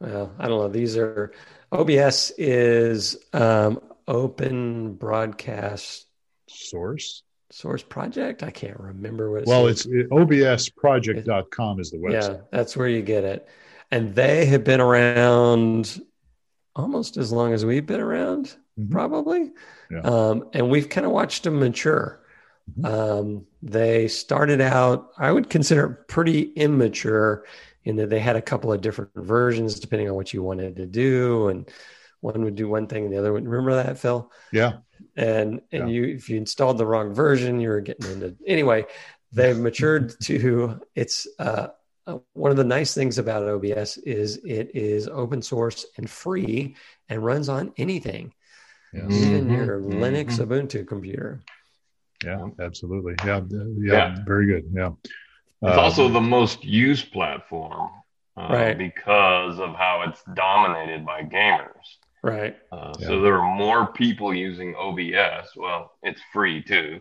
Well, 0.00 0.32
I 0.38 0.48
don't 0.48 0.58
know. 0.58 0.68
These 0.68 0.96
are 0.96 1.32
OBS 1.72 2.32
is 2.38 3.16
um, 3.32 3.80
open 4.08 4.94
broadcast 4.94 6.06
source 6.48 7.22
source 7.50 7.82
project. 7.82 8.42
I 8.42 8.50
can't 8.50 8.78
remember 8.78 9.30
what. 9.30 9.42
It 9.42 9.46
well, 9.46 9.66
says. 9.66 9.86
it's 9.86 9.86
it, 9.86 10.10
obsproject.com 10.10 11.80
is 11.80 11.90
the 11.90 11.98
website. 11.98 12.34
Yeah, 12.34 12.36
that's 12.50 12.76
where 12.76 12.88
you 12.88 13.02
get 13.02 13.24
it, 13.24 13.48
and 13.90 14.14
they 14.14 14.46
have 14.46 14.64
been 14.64 14.80
around 14.80 16.00
almost 16.76 17.16
as 17.16 17.32
long 17.32 17.52
as 17.52 17.64
we've 17.64 17.86
been 17.86 18.00
around, 18.00 18.56
mm-hmm. 18.78 18.90
probably. 18.90 19.52
Yeah. 19.90 20.00
Um, 20.00 20.48
and 20.52 20.70
we've 20.70 20.88
kind 20.88 21.06
of 21.06 21.12
watched 21.12 21.44
them 21.44 21.58
mature. 21.58 22.20
Mm-hmm. 22.78 22.84
Um, 22.84 23.46
they 23.62 24.08
started 24.08 24.60
out, 24.60 25.10
I 25.18 25.32
would 25.32 25.50
consider 25.50 26.04
pretty 26.08 26.52
immature 26.52 27.44
in 27.84 27.96
that 27.96 28.10
they 28.10 28.20
had 28.20 28.36
a 28.36 28.42
couple 28.42 28.72
of 28.72 28.80
different 28.80 29.10
versions 29.14 29.80
depending 29.80 30.08
on 30.08 30.14
what 30.14 30.32
you 30.32 30.42
wanted 30.42 30.76
to 30.76 30.86
do. 30.86 31.48
And 31.48 31.68
one 32.20 32.44
would 32.44 32.54
do 32.54 32.68
one 32.68 32.86
thing 32.86 33.04
and 33.04 33.12
the 33.12 33.18
other 33.18 33.32
would 33.32 33.46
remember 33.46 33.82
that, 33.82 33.98
Phil? 33.98 34.30
Yeah. 34.52 34.78
And 35.16 35.62
and 35.72 35.88
yeah. 35.88 35.94
you 35.94 36.04
if 36.04 36.28
you 36.28 36.36
installed 36.36 36.78
the 36.78 36.86
wrong 36.86 37.14
version, 37.14 37.60
you 37.60 37.70
were 37.70 37.80
getting 37.80 38.10
into 38.10 38.36
anyway, 38.46 38.86
they've 39.32 39.56
matured 39.56 40.14
to 40.24 40.80
it's 40.94 41.26
uh 41.38 41.68
uh, 42.06 42.18
one 42.32 42.50
of 42.50 42.56
the 42.56 42.64
nice 42.64 42.94
things 42.94 43.18
about 43.18 43.48
OBS 43.48 43.98
is 43.98 44.36
it 44.44 44.74
is 44.74 45.08
open 45.08 45.42
source 45.42 45.86
and 45.96 46.08
free 46.08 46.76
and 47.08 47.24
runs 47.24 47.48
on 47.48 47.72
anything, 47.76 48.32
yes. 48.92 49.04
even 49.10 49.46
mm-hmm. 49.46 49.54
your 49.54 49.80
mm-hmm. 49.80 50.02
Linux 50.02 50.38
Ubuntu 50.38 50.86
computer. 50.86 51.40
Yeah, 52.24 52.48
absolutely. 52.60 53.14
Yeah, 53.24 53.40
yeah, 53.48 53.64
yeah. 53.78 54.16
very 54.26 54.46
good. 54.46 54.70
Yeah. 54.72 54.90
It's 55.62 55.72
um, 55.72 55.78
also 55.78 56.08
the 56.08 56.20
most 56.20 56.64
used 56.64 57.12
platform, 57.12 57.90
uh, 58.36 58.48
right? 58.50 58.78
Because 58.78 59.58
of 59.58 59.74
how 59.74 60.04
it's 60.06 60.22
dominated 60.34 61.04
by 61.04 61.22
gamers, 61.22 61.98
right? 62.22 62.56
Uh, 62.72 62.92
yeah. 62.98 63.06
So 63.06 63.20
there 63.20 63.38
are 63.38 63.56
more 63.56 63.92
people 63.92 64.34
using 64.34 64.74
OBS. 64.74 65.50
Well, 65.56 65.92
it's 66.02 66.20
free 66.32 66.62
too, 66.62 67.00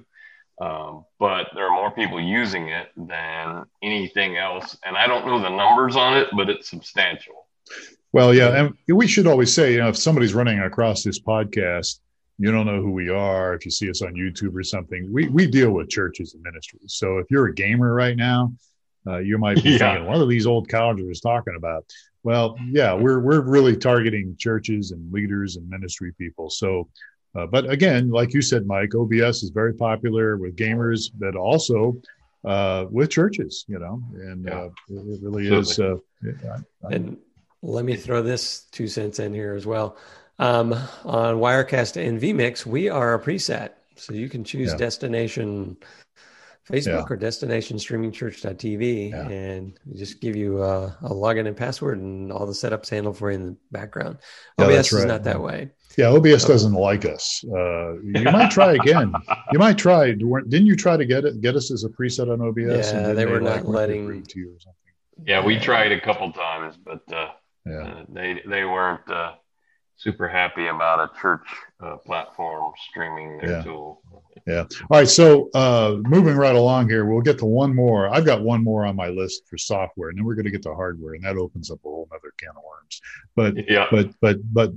um, 0.60 1.06
but 1.20 1.48
there 1.56 1.66
are 1.66 1.76
more 1.76 1.92
people 1.92 2.20
using 2.20 2.70
it 2.70 2.90
than 2.98 3.64
anything 3.82 4.38
else. 4.38 4.78
And 4.86 4.98
I 4.98 5.08
don't 5.08 5.26
know 5.26 5.40
the 5.42 5.50
numbers 5.50 5.96
on 5.96 6.18
it, 6.18 6.28
but 6.36 6.50
it's 6.50 6.70
substantial. 6.70 7.48
Well, 8.12 8.34
yeah. 8.34 8.66
And 8.66 8.98
we 8.98 9.08
should 9.08 9.28
always 9.28 9.54
say, 9.54 9.74
you 9.74 9.80
know, 9.80 9.90
if 9.90 9.98
somebody's 9.98 10.34
running 10.34 10.60
across 10.60 11.04
this 11.04 11.20
podcast, 11.20 12.00
you 12.40 12.52
don't 12.52 12.66
know 12.66 12.82
who 12.82 12.92
we 12.92 13.10
are. 13.10 13.54
If 13.54 13.66
you 13.66 13.72
see 13.72 13.90
us 13.90 14.02
on 14.02 14.14
YouTube 14.14 14.56
or 14.56 14.64
something, 14.64 15.12
we, 15.12 15.28
we 15.28 15.46
deal 15.46 15.72
with 15.72 15.90
churches 15.90 16.34
and 16.34 16.44
ministries. 16.44 16.94
So 16.94 17.20
if 17.20 17.28
you're 17.30 17.48
a 17.48 17.54
gamer 17.54 17.94
right 17.94 18.18
now, 18.18 18.54
uh, 19.08 19.18
you 19.18 19.38
might 19.38 19.64
be 19.64 19.70
yeah. 19.72 19.78
thinking, 19.78 20.08
what 20.08 20.18
are 20.18 20.26
these 20.26 20.48
old 20.48 20.68
colleges 20.68 21.22
talking 21.22 21.56
about? 21.58 21.86
Well, 22.24 22.58
yeah, 22.72 22.94
we're, 22.94 23.20
we're 23.20 23.42
really 23.42 23.78
targeting 23.78 24.36
churches 24.38 24.92
and 24.92 25.12
leaders 25.12 25.56
and 25.56 25.70
ministry 25.70 26.14
people. 26.18 26.50
So 26.50 26.90
uh, 27.36 27.46
but 27.46 27.70
again, 27.70 28.10
like 28.10 28.34
you 28.34 28.42
said, 28.42 28.66
Mike, 28.66 28.96
OBS 28.96 29.44
is 29.44 29.52
very 29.52 29.74
popular 29.74 30.38
with 30.38 30.56
gamers, 30.56 31.12
but 31.14 31.36
also 31.36 32.02
uh, 32.44 32.86
with 32.90 33.10
churches, 33.10 33.66
you 33.68 33.80
know, 33.80 34.02
and 34.14 34.46
yeah. 34.46 34.60
uh, 34.60 34.70
it 34.90 35.20
really 35.22 35.48
is. 35.48 35.80
Uh, 35.80 35.98
and 36.90 37.18
let 37.62 37.86
me 37.86 37.96
throw 37.96 38.22
this 38.22 38.62
two 38.72 38.88
cents 38.88 39.20
in 39.20 39.34
here 39.34 39.54
as 39.54 39.66
well. 39.66 39.98
Um, 40.40 40.74
on 41.04 41.36
Wirecast 41.36 42.02
and 42.02 42.20
vMix, 42.20 42.66
we 42.66 42.90
are 42.90 43.14
a 43.14 43.20
preset. 43.20 43.72
So 43.96 44.14
you 44.14 44.30
can 44.30 44.46
choose 44.46 44.72
yeah. 44.72 44.78
destination 44.78 45.78
Facebook 46.70 46.86
yeah. 46.86 47.06
or 47.10 47.16
destination 47.16 47.78
streamingchurch.tv 47.78 49.10
yeah. 49.12 49.28
and 49.28 49.74
just 49.96 50.22
give 50.22 50.36
you 50.36 50.62
a, 50.62 50.86
a, 51.02 51.10
login 51.10 51.48
and 51.48 51.58
password 51.58 51.98
and 51.98 52.32
all 52.32 52.46
the 52.46 52.54
setups 52.54 52.90
handled 52.90 53.18
for 53.18 53.32
you 53.32 53.38
in 53.38 53.46
the 53.46 53.58
background. 53.72 54.18
OBS 54.60 54.94
right. 54.94 55.00
is 55.00 55.06
not 55.06 55.24
that 55.24 55.42
way. 55.42 55.72
Yeah, 55.98 56.10
OBS 56.10 56.46
doesn't 56.46 56.74
like 56.74 57.06
us. 57.06 57.44
Uh, 57.44 58.00
you 58.02 58.24
might 58.32 58.52
try 58.52 58.74
again. 58.74 59.12
you 59.52 59.60
might 59.60 59.78
try. 59.78 60.12
Didn't 60.12 60.68
you 60.68 60.76
try 60.76 60.96
to 60.96 61.06
get 61.06 61.26
it 61.26 61.42
get 61.42 61.56
us 61.56 61.72
as 61.72 61.84
a 61.84 61.90
preset 61.90 62.32
on 62.32 62.42
OBS? 62.42 62.94
Yeah, 62.94 63.14
they 63.14 63.26
were 63.26 63.42
not 63.42 63.68
letting. 63.68 64.24
To 64.24 64.40
you 64.40 64.56
or 64.56 64.60
something. 64.60 64.76
Yeah, 65.26 65.44
we 65.44 65.60
tried 65.60 65.92
a 65.92 66.00
couple 66.00 66.32
times, 66.32 66.78
but 66.78 67.02
uh, 67.12 67.30
yeah. 67.66 67.82
Uh, 67.82 68.06
they 68.08 68.42
they 68.48 68.64
weren't 68.64 69.10
uh, 69.10 69.34
super 70.00 70.30
happy 70.30 70.68
about 70.68 71.00
a 71.00 71.22
church 71.22 71.46
uh, 71.82 71.98
platform 71.98 72.72
streaming 72.90 73.38
their 73.38 73.52
yeah. 73.52 73.64
tool. 73.64 74.02
Yeah. 74.48 74.62
All 74.90 75.00
right. 75.00 75.08
So 75.08 75.50
uh, 75.54 75.98
moving 76.04 76.36
right 76.36 76.56
along 76.56 76.90
here, 76.90 77.06
we'll 77.06 77.22
get 77.22 77.38
to 77.40 77.46
one 77.46 77.76
more. 77.76 78.08
I've 78.08 78.26
got 78.26 78.42
one 78.42 78.64
more 78.64 78.86
on 78.86 78.96
my 78.96 79.10
list 79.10 79.44
for 79.48 79.58
software, 79.58 80.10
and 80.10 80.18
then 80.18 80.26
we're 80.26 80.36
going 80.36 80.46
to 80.46 80.52
get 80.52 80.64
to 80.64 80.74
hardware, 80.74 81.16
and 81.16 81.24
that 81.26 81.36
opens 81.36 81.70
up 81.70 81.80
a 81.80 81.90
whole 81.90 82.08
other 82.12 82.34
can 82.38 82.50
of 82.50 82.64
worms. 82.64 83.02
But 83.36 83.70
yeah. 83.70 83.88
But 83.92 84.10
but 84.22 84.38
but 84.54 84.72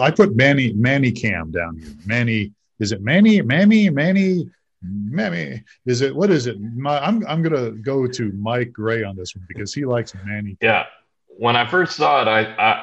I 0.00 0.10
put 0.10 0.34
Manny 0.34 0.72
Manny 0.72 1.12
Cam 1.12 1.50
down 1.50 1.76
here. 1.76 1.94
Manny 2.06 2.52
is 2.80 2.92
it 2.92 3.02
Manny 3.02 3.42
Mammy 3.42 3.90
Manny 3.90 4.48
Mammy 4.82 5.62
is 5.84 6.00
it 6.00 6.14
what 6.14 6.30
is 6.30 6.46
it? 6.46 6.58
My, 6.60 6.98
I'm 7.04 7.26
I'm 7.26 7.42
gonna 7.42 7.72
go 7.72 8.06
to 8.06 8.32
Mike 8.32 8.72
Gray 8.72 9.02
on 9.02 9.14
this 9.16 9.36
one 9.36 9.44
because 9.48 9.74
he 9.74 9.84
likes 9.84 10.14
Manny. 10.24 10.56
Yeah 10.62 10.86
when 11.38 11.54
I 11.54 11.68
first 11.70 11.96
saw 11.96 12.20
it, 12.20 12.26
I, 12.28 12.40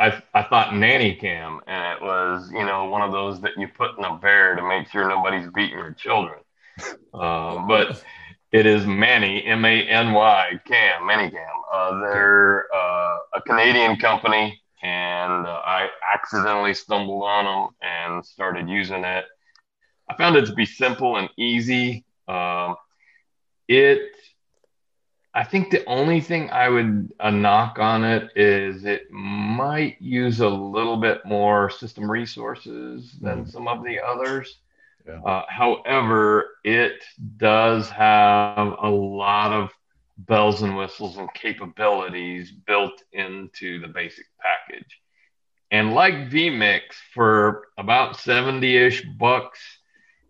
I 0.07 0.23
I 0.33 0.43
thought 0.43 0.73
nanny 0.73 1.13
cam, 1.15 1.59
and 1.67 1.97
it 1.97 2.01
was 2.01 2.49
you 2.53 2.65
know 2.65 2.85
one 2.85 3.01
of 3.01 3.11
those 3.11 3.41
that 3.41 3.51
you 3.57 3.67
put 3.67 3.97
in 3.97 4.05
a 4.05 4.17
bear 4.17 4.55
to 4.55 4.65
make 4.65 4.87
sure 4.89 5.07
nobody's 5.09 5.49
beating 5.51 5.77
your 5.77 5.93
children. 5.93 6.39
Uh, 7.13 7.65
but 7.65 8.03
it 8.51 8.65
is 8.65 8.85
Manny 8.85 9.41
M 9.45 9.63
A 9.63 9.83
N 9.83 10.11
Y 10.11 10.59
Cam 10.65 11.03
ManyCam. 11.03 11.47
Uh, 11.73 11.99
they're 12.01 12.65
uh, 12.75 13.17
a 13.35 13.41
Canadian 13.47 13.95
company, 13.95 14.61
and 14.83 15.47
uh, 15.47 15.61
I 15.65 15.87
accidentally 16.13 16.73
stumbled 16.73 17.23
on 17.23 17.45
them 17.45 17.75
and 17.81 18.25
started 18.25 18.67
using 18.67 19.05
it. 19.05 19.23
I 20.09 20.15
found 20.17 20.35
it 20.35 20.45
to 20.47 20.53
be 20.53 20.65
simple 20.65 21.15
and 21.15 21.29
easy. 21.37 22.03
Um, 22.27 22.75
it 23.69 24.11
I 25.35 25.43
think 25.43 25.69
the 25.69 25.83
only 25.85 26.21
thing 26.21 26.49
I 26.49 26.69
would 26.69 27.13
a 27.19 27.29
knock 27.29 27.77
on 27.77 28.05
it 28.05 28.31
is 28.37 28.85
it 28.85 29.11
might 29.11 30.01
use 30.01 30.39
a 30.39 30.47
little 30.47 30.95
bit 30.95 31.25
more 31.25 31.69
system 31.69 32.09
resources 32.09 33.17
than 33.21 33.43
mm. 33.43 33.51
some 33.51 33.67
of 33.67 33.83
the 33.83 33.99
others. 33.99 34.59
Yeah. 35.05 35.21
Uh, 35.21 35.43
however, 35.49 36.51
it 36.63 37.03
does 37.35 37.89
have 37.89 38.75
a 38.81 38.89
lot 38.89 39.51
of 39.51 39.71
bells 40.17 40.61
and 40.61 40.77
whistles 40.77 41.17
and 41.17 41.31
capabilities 41.33 42.51
built 42.51 43.03
into 43.11 43.81
the 43.81 43.89
basic 43.89 44.25
package. 44.39 45.01
And 45.69 45.93
like 45.93 46.29
vMix, 46.29 46.81
for 47.13 47.63
about 47.77 48.15
70 48.15 48.77
ish 48.77 49.03
bucks, 49.19 49.59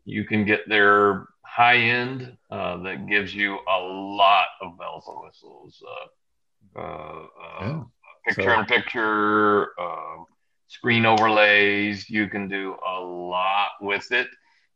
you 0.04 0.24
can 0.24 0.46
get 0.46 0.68
their 0.68 1.28
high 1.56 1.78
end 1.78 2.36
uh, 2.52 2.76
that 2.84 3.08
gives 3.08 3.34
you 3.34 3.54
a 3.56 3.80
lot 3.80 4.48
of 4.62 4.78
bells 4.78 5.06
and 5.08 5.18
whistles. 5.24 5.82
Uh, 6.76 6.80
uh, 6.80 6.82
uh 6.82 7.62
yeah. 7.62 7.84
Picture 8.28 8.54
in 8.56 8.66
picture, 8.66 9.80
um, 9.80 10.26
screen 10.68 11.06
overlays. 11.06 12.10
You 12.10 12.28
can 12.28 12.50
do 12.50 12.76
a 12.86 13.00
lot 13.00 13.70
with 13.80 14.12
it. 14.12 14.28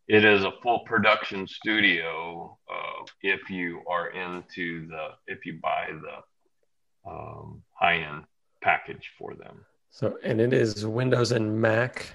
It 0.08 0.24
is 0.24 0.44
a 0.44 0.52
full 0.64 0.80
production 0.80 1.48
studio 1.48 2.58
uh, 2.72 3.06
if 3.24 3.50
you 3.50 3.82
are 3.90 4.12
into 4.12 4.88
the 4.88 5.10
if 5.28 5.46
you 5.46 5.60
buy 5.62 5.90
the 5.90 7.12
um, 7.12 7.64
high 7.74 7.98
end 7.98 8.24
package 8.62 9.10
for 9.18 9.34
them. 9.34 9.66
So 9.90 10.18
and 10.24 10.40
it 10.40 10.54
is 10.54 10.86
Windows 10.86 11.32
and 11.32 11.60
Mac 11.60 12.14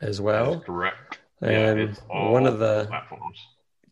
as 0.00 0.20
well. 0.20 0.60
correct. 0.60 1.18
And 1.42 1.98
yeah, 2.10 2.30
one 2.30 2.46
of 2.46 2.58
the 2.58 2.86
platforms 2.88 3.38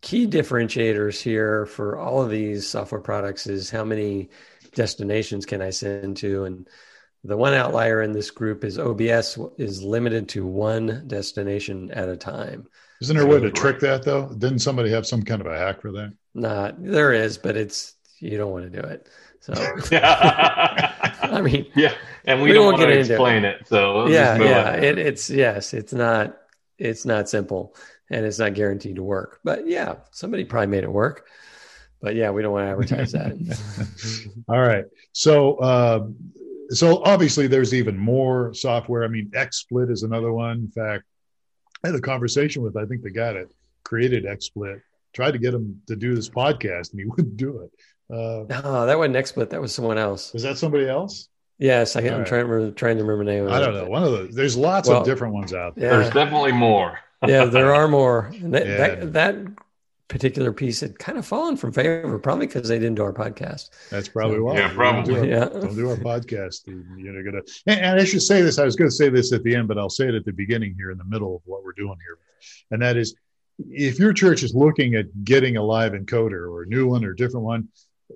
key 0.00 0.26
differentiators 0.26 1.20
here 1.20 1.66
for 1.66 1.98
all 1.98 2.22
of 2.22 2.30
these 2.30 2.68
software 2.68 3.00
products 3.00 3.46
is 3.46 3.70
how 3.70 3.84
many 3.84 4.30
destinations 4.74 5.46
can 5.46 5.60
I 5.60 5.70
send 5.70 6.16
to? 6.18 6.44
And 6.44 6.68
the 7.24 7.36
one 7.36 7.54
outlier 7.54 8.02
in 8.02 8.12
this 8.12 8.30
group 8.30 8.64
is 8.64 8.78
OBS 8.78 9.38
is 9.58 9.82
limited 9.82 10.28
to 10.30 10.46
one 10.46 11.04
destination 11.06 11.90
at 11.90 12.08
a 12.08 12.16
time. 12.16 12.68
Isn't 13.00 13.16
there 13.16 13.26
a 13.26 13.28
way 13.28 13.40
to 13.40 13.50
trick 13.50 13.80
that 13.80 14.04
though? 14.04 14.28
Didn't 14.28 14.60
somebody 14.60 14.90
have 14.90 15.06
some 15.06 15.22
kind 15.22 15.40
of 15.40 15.46
a 15.46 15.56
hack 15.56 15.80
for 15.80 15.92
that? 15.92 16.12
Not 16.34 16.82
there 16.82 17.12
is, 17.12 17.38
but 17.38 17.56
it's 17.56 17.94
you 18.20 18.36
don't 18.36 18.52
want 18.52 18.70
to 18.72 18.82
do 18.82 18.86
it. 18.86 19.08
So 19.40 19.52
I 19.92 21.40
mean, 21.42 21.66
yeah, 21.74 21.94
and 22.24 22.42
we, 22.42 22.48
we 22.48 22.54
don't 22.54 22.66
want 22.66 22.78
to 22.78 22.98
explain 22.98 23.44
it. 23.44 23.60
it 23.60 23.68
so 23.68 23.94
we'll 23.94 24.10
yeah, 24.10 24.36
yeah, 24.38 24.72
it, 24.74 24.98
it's 24.98 25.30
yes, 25.30 25.74
it's 25.74 25.92
not 25.92 26.36
it's 26.76 27.04
not 27.04 27.28
simple 27.28 27.74
and 28.10 28.24
it's 28.24 28.38
not 28.38 28.54
guaranteed 28.54 28.96
to 28.96 29.02
work. 29.02 29.40
But 29.44 29.66
yeah, 29.66 29.96
somebody 30.10 30.44
probably 30.44 30.68
made 30.68 30.84
it 30.84 30.92
work. 30.92 31.26
But 32.00 32.14
yeah, 32.14 32.30
we 32.30 32.42
don't 32.42 32.52
want 32.52 32.66
to 32.66 32.70
advertise 32.70 33.12
that. 33.12 34.32
All 34.48 34.60
right. 34.60 34.84
So 35.12 35.56
uh, 35.56 36.06
so 36.70 37.02
obviously 37.04 37.46
there's 37.46 37.74
even 37.74 37.96
more 37.96 38.54
software. 38.54 39.04
I 39.04 39.08
mean, 39.08 39.30
XSplit 39.34 39.90
is 39.90 40.02
another 40.02 40.32
one. 40.32 40.58
In 40.58 40.70
fact, 40.70 41.04
I 41.84 41.88
had 41.88 41.96
a 41.96 42.00
conversation 42.00 42.62
with 42.62 42.76
I 42.76 42.84
think 42.84 43.02
the 43.02 43.10
guy 43.10 43.32
that 43.32 43.48
created 43.84 44.24
XSplit. 44.24 44.80
Tried 45.14 45.30
to 45.32 45.38
get 45.38 45.54
him 45.54 45.80
to 45.86 45.96
do 45.96 46.14
this 46.14 46.28
podcast, 46.28 46.92
and 46.92 47.00
he 47.00 47.06
wouldn't 47.06 47.36
do 47.36 47.62
it. 47.62 47.70
Uh, 48.10 48.44
no, 48.48 48.86
that 48.86 48.98
wasn't 48.98 49.16
XSplit. 49.16 49.50
That 49.50 49.60
was 49.60 49.74
someone 49.74 49.98
else. 49.98 50.32
Was 50.32 50.42
that 50.42 50.58
somebody 50.58 50.88
else? 50.88 51.28
Yes, 51.58 51.96
I, 51.96 52.02
am 52.02 52.18
right. 52.18 52.26
trying 52.26 52.42
to 52.42 52.46
remember, 52.46 52.74
trying 52.74 52.98
to 52.98 53.02
remember 53.02 53.24
the 53.24 53.32
name. 53.32 53.52
I 53.52 53.58
don't 53.58 53.74
know. 53.74 53.88
One 53.88 54.04
of 54.04 54.12
those. 54.12 54.34
There's 54.34 54.56
lots 54.56 54.88
well, 54.88 55.00
of 55.00 55.06
different 55.06 55.34
ones 55.34 55.52
out 55.52 55.74
there. 55.74 55.90
Yeah. 55.90 55.98
There's 55.98 56.14
definitely 56.14 56.52
more. 56.52 57.00
Yeah, 57.26 57.44
there 57.44 57.74
are 57.74 57.88
more. 57.98 58.32
That, 58.42 58.66
yeah. 58.66 58.76
that, 58.76 59.12
that 59.12 59.36
particular 60.08 60.52
piece 60.52 60.80
had 60.80 60.98
kind 60.98 61.18
of 61.18 61.26
fallen 61.26 61.56
from 61.56 61.72
favor, 61.72 62.18
probably 62.18 62.46
because 62.46 62.68
they 62.68 62.78
didn't 62.78 62.96
do 62.96 63.02
our 63.02 63.12
podcast. 63.12 63.70
That's 63.90 64.08
probably 64.08 64.40
why. 64.40 64.54
Yeah, 64.56 64.72
probably. 64.72 65.14
Don't 65.14 65.24
do 65.24 65.32
our, 65.32 65.38
yeah. 65.38 65.60
don't 65.60 65.76
do 65.76 65.90
our 65.90 65.96
podcast. 65.96 66.66
You're 66.66 67.12
know, 67.12 67.30
gonna. 67.30 67.42
And, 67.66 67.80
and 67.80 68.00
I 68.00 68.04
should 68.04 68.22
say 68.22 68.42
this. 68.42 68.58
I 68.58 68.64
was 68.64 68.74
going 68.74 68.90
to 68.90 68.94
say 68.94 69.10
this 69.10 69.32
at 69.32 69.42
the 69.42 69.54
end, 69.54 69.68
but 69.68 69.78
I'll 69.78 69.90
say 69.90 70.08
it 70.08 70.14
at 70.14 70.24
the 70.24 70.32
beginning 70.32 70.74
here, 70.76 70.90
in 70.90 70.98
the 70.98 71.04
middle 71.04 71.36
of 71.36 71.42
what 71.44 71.62
we're 71.62 71.72
doing 71.72 71.96
here, 72.04 72.18
and 72.70 72.80
that 72.82 72.96
is, 72.96 73.14
if 73.70 73.98
your 73.98 74.12
church 74.12 74.42
is 74.42 74.54
looking 74.54 74.94
at 74.94 75.24
getting 75.24 75.56
a 75.56 75.62
live 75.62 75.92
encoder 75.92 76.48
or 76.48 76.62
a 76.62 76.66
new 76.66 76.86
one 76.86 77.04
or 77.04 77.10
a 77.10 77.16
different 77.16 77.44
one, 77.44 77.68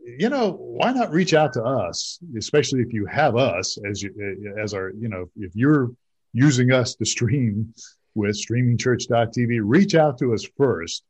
you 0.04 0.28
know, 0.28 0.52
why 0.52 0.92
not 0.92 1.10
reach 1.10 1.34
out 1.34 1.52
to 1.54 1.62
us, 1.62 2.18
especially 2.36 2.80
if 2.80 2.92
you 2.92 3.06
have 3.06 3.36
us 3.36 3.78
as 3.88 4.02
you 4.02 4.54
as 4.58 4.72
our, 4.72 4.90
you 4.90 5.08
know, 5.08 5.28
if 5.36 5.54
you're 5.54 5.90
using 6.32 6.72
us 6.72 6.94
to 6.94 7.04
stream 7.04 7.74
with 8.14 8.36
streamingchurch.tv, 8.36 9.60
reach 9.62 9.94
out 9.94 10.18
to 10.18 10.34
us 10.34 10.46
first 10.56 11.04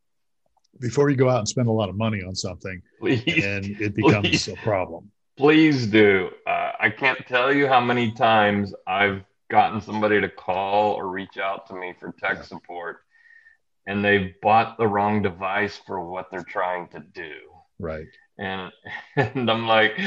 before 0.80 1.10
you 1.10 1.16
go 1.16 1.28
out 1.28 1.38
and 1.38 1.48
spend 1.48 1.68
a 1.68 1.72
lot 1.72 1.88
of 1.88 1.96
money 1.96 2.22
on 2.22 2.34
something 2.34 2.80
please, 3.00 3.22
and 3.44 3.64
it 3.80 3.94
becomes 3.94 4.28
please, 4.28 4.48
a 4.48 4.56
problem. 4.56 5.10
Please 5.36 5.86
do. 5.86 6.30
Uh, 6.46 6.72
I 6.80 6.90
can't 6.90 7.26
tell 7.26 7.52
you 7.52 7.68
how 7.68 7.80
many 7.80 8.12
times 8.12 8.74
I've 8.86 9.22
gotten 9.50 9.80
somebody 9.80 10.20
to 10.20 10.28
call 10.28 10.94
or 10.94 11.08
reach 11.08 11.36
out 11.36 11.66
to 11.68 11.74
me 11.74 11.94
for 11.98 12.14
tech 12.18 12.38
yeah. 12.38 12.42
support 12.42 13.00
and 13.86 14.04
they've 14.04 14.34
bought 14.40 14.78
the 14.78 14.86
wrong 14.86 15.22
device 15.22 15.80
for 15.86 16.08
what 16.08 16.30
they're 16.30 16.44
trying 16.44 16.88
to 16.88 17.00
do. 17.00 17.32
Right. 17.78 18.06
And 18.38 18.72
and 19.16 19.50
I'm 19.50 19.66
like, 19.66 19.98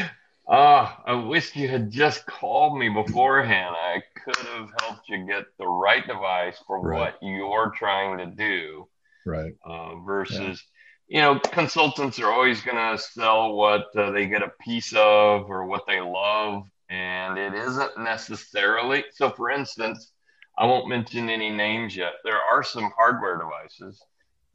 ah, 0.47 1.01
I 1.05 1.13
wish 1.13 1.55
you 1.55 1.67
had 1.67 1.91
just 1.91 2.25
called 2.25 2.77
me 2.77 2.89
beforehand. 2.89 3.75
I 3.77 4.01
could 4.23 4.37
have 4.37 4.69
helped 4.81 5.09
you 5.09 5.25
get 5.25 5.45
the 5.57 5.67
right 5.67 6.05
device 6.05 6.57
for 6.65 6.79
right. 6.81 6.99
what 6.99 7.17
you're 7.21 7.71
trying 7.75 8.17
to 8.17 8.25
do 8.27 8.87
right 9.25 9.53
uh, 9.65 9.95
versus 9.97 10.63
yeah. 11.07 11.17
you 11.17 11.21
know 11.21 11.39
consultants 11.39 12.19
are 12.19 12.31
always 12.31 12.61
going 12.61 12.77
to 12.77 13.01
sell 13.01 13.53
what 13.53 13.87
uh, 13.95 14.11
they 14.11 14.27
get 14.27 14.41
a 14.41 14.51
piece 14.61 14.93
of 14.93 15.49
or 15.49 15.65
what 15.65 15.85
they 15.87 15.99
love 15.99 16.63
and 16.89 17.37
it 17.37 17.53
isn't 17.53 17.97
necessarily 17.97 19.03
so 19.11 19.29
for 19.31 19.49
instance 19.49 20.11
i 20.57 20.65
won't 20.65 20.87
mention 20.87 21.29
any 21.29 21.49
names 21.49 21.95
yet 21.95 22.13
there 22.23 22.39
are 22.39 22.63
some 22.63 22.91
hardware 22.95 23.37
devices 23.37 24.01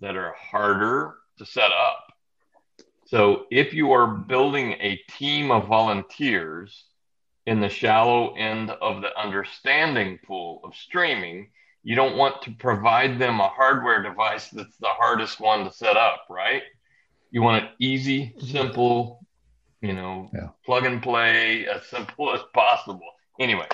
that 0.00 0.16
are 0.16 0.34
harder 0.38 1.14
to 1.36 1.44
set 1.44 1.72
up 1.72 2.09
so 3.10 3.46
if 3.50 3.74
you 3.74 3.92
are 3.92 4.06
building 4.06 4.72
a 4.74 5.00
team 5.10 5.50
of 5.50 5.66
volunteers 5.66 6.84
in 7.46 7.60
the 7.60 7.68
shallow 7.68 8.34
end 8.34 8.70
of 8.70 9.02
the 9.02 9.18
understanding 9.18 10.18
pool 10.26 10.60
of 10.64 10.74
streaming 10.74 11.50
you 11.82 11.96
don't 11.96 12.16
want 12.16 12.42
to 12.42 12.50
provide 12.52 13.18
them 13.18 13.40
a 13.40 13.48
hardware 13.48 14.02
device 14.02 14.48
that's 14.50 14.76
the 14.78 14.88
hardest 14.88 15.40
one 15.40 15.64
to 15.64 15.72
set 15.72 15.96
up, 15.96 16.26
right? 16.28 16.62
You 17.30 17.42
want 17.42 17.64
it 17.64 17.70
easy, 17.78 18.34
simple, 18.38 19.24
you 19.80 19.94
know, 19.94 20.30
yeah. 20.34 20.48
plug 20.66 20.84
and 20.84 21.02
play, 21.02 21.66
as 21.66 21.86
simple 21.86 22.34
as 22.34 22.40
possible. 22.52 23.00
Anyway. 23.38 23.66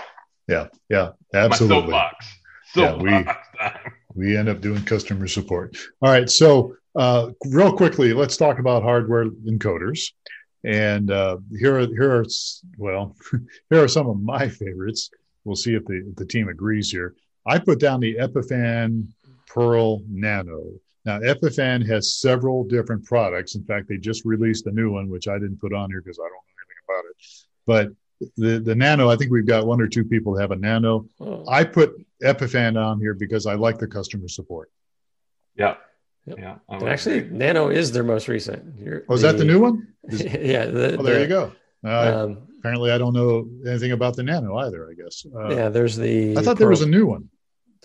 Yeah, 0.48 0.68
yeah, 0.88 1.12
absolutely. 1.34 1.90
My 1.90 2.10
soapbox. 2.10 2.26
Soapbox 2.72 3.36
yeah, 3.58 3.76
we, 4.14 4.28
we 4.28 4.36
end 4.36 4.48
up 4.48 4.60
doing 4.60 4.84
customer 4.84 5.26
support. 5.26 5.76
All 6.00 6.10
right, 6.10 6.30
so 6.30 6.76
uh, 6.96 7.30
real 7.46 7.72
quickly, 7.72 8.12
let's 8.12 8.36
talk 8.36 8.58
about 8.58 8.82
hardware 8.82 9.26
encoders. 9.26 10.12
And 10.64 11.10
uh, 11.10 11.38
here, 11.58 11.78
are, 11.78 11.86
here 11.86 12.20
are 12.20 12.24
well, 12.78 13.16
here 13.70 13.84
are 13.84 13.88
some 13.88 14.08
of 14.08 14.20
my 14.20 14.48
favorites. 14.48 15.10
We'll 15.44 15.56
see 15.56 15.74
if 15.74 15.84
the, 15.84 16.04
if 16.08 16.16
the 16.16 16.26
team 16.26 16.48
agrees 16.48 16.90
here. 16.90 17.14
I 17.46 17.58
put 17.58 17.78
down 17.78 18.00
the 18.00 18.16
Epiphan 18.16 19.06
Pearl 19.46 20.02
Nano. 20.08 20.64
Now, 21.04 21.20
Epiphan 21.20 21.86
has 21.86 22.16
several 22.16 22.64
different 22.64 23.04
products. 23.04 23.54
In 23.54 23.62
fact, 23.64 23.88
they 23.88 23.96
just 23.96 24.24
released 24.24 24.66
a 24.66 24.72
new 24.72 24.90
one, 24.90 25.08
which 25.08 25.28
I 25.28 25.34
didn't 25.34 25.60
put 25.60 25.72
on 25.72 25.88
here 25.88 26.02
because 26.02 26.18
I 26.18 26.22
don't 26.22 26.32
know 26.32 26.56
anything 26.58 26.82
about 26.88 27.04
it. 27.10 27.96
But 28.24 28.32
the, 28.36 28.58
the 28.58 28.74
Nano, 28.74 29.08
I 29.08 29.14
think 29.14 29.30
we've 29.30 29.46
got 29.46 29.66
one 29.66 29.80
or 29.80 29.86
two 29.86 30.04
people 30.04 30.34
that 30.34 30.40
have 30.40 30.50
a 30.50 30.56
Nano. 30.56 31.06
Oh. 31.20 31.44
I 31.48 31.62
put 31.62 31.94
Epiphan 32.24 32.76
on 32.76 32.98
here 32.98 33.14
because 33.14 33.46
I 33.46 33.54
like 33.54 33.78
the 33.78 33.86
customer 33.86 34.26
support. 34.26 34.70
Yeah. 35.54 35.76
Yep. 36.26 36.38
Yeah. 36.38 36.56
And 36.68 36.88
actually, 36.88 37.24
Nano 37.24 37.68
is 37.68 37.92
their 37.92 38.02
most 38.02 38.28
recent. 38.28 38.78
You're, 38.78 39.04
oh, 39.08 39.14
is 39.14 39.22
the, 39.22 39.28
that 39.28 39.38
the 39.38 39.44
new 39.44 39.60
one? 39.60 39.94
yeah. 40.10 40.66
The, 40.66 40.96
oh, 40.98 41.02
there 41.02 41.14
the, 41.14 41.20
you 41.22 41.28
go. 41.28 41.52
Uh, 41.84 42.24
um, 42.24 42.48
apparently, 42.58 42.90
I 42.90 42.98
don't 42.98 43.12
know 43.12 43.48
anything 43.66 43.92
about 43.92 44.16
the 44.16 44.22
Nano 44.22 44.56
either. 44.58 44.90
I 44.90 44.94
guess. 44.94 45.24
Uh, 45.34 45.48
yeah, 45.48 45.68
there's 45.68 45.96
the. 45.96 46.32
I 46.32 46.34
thought 46.42 46.44
Pearl, 46.44 46.54
there 46.54 46.68
was 46.68 46.82
a 46.82 46.88
new 46.88 47.06
one 47.06 47.28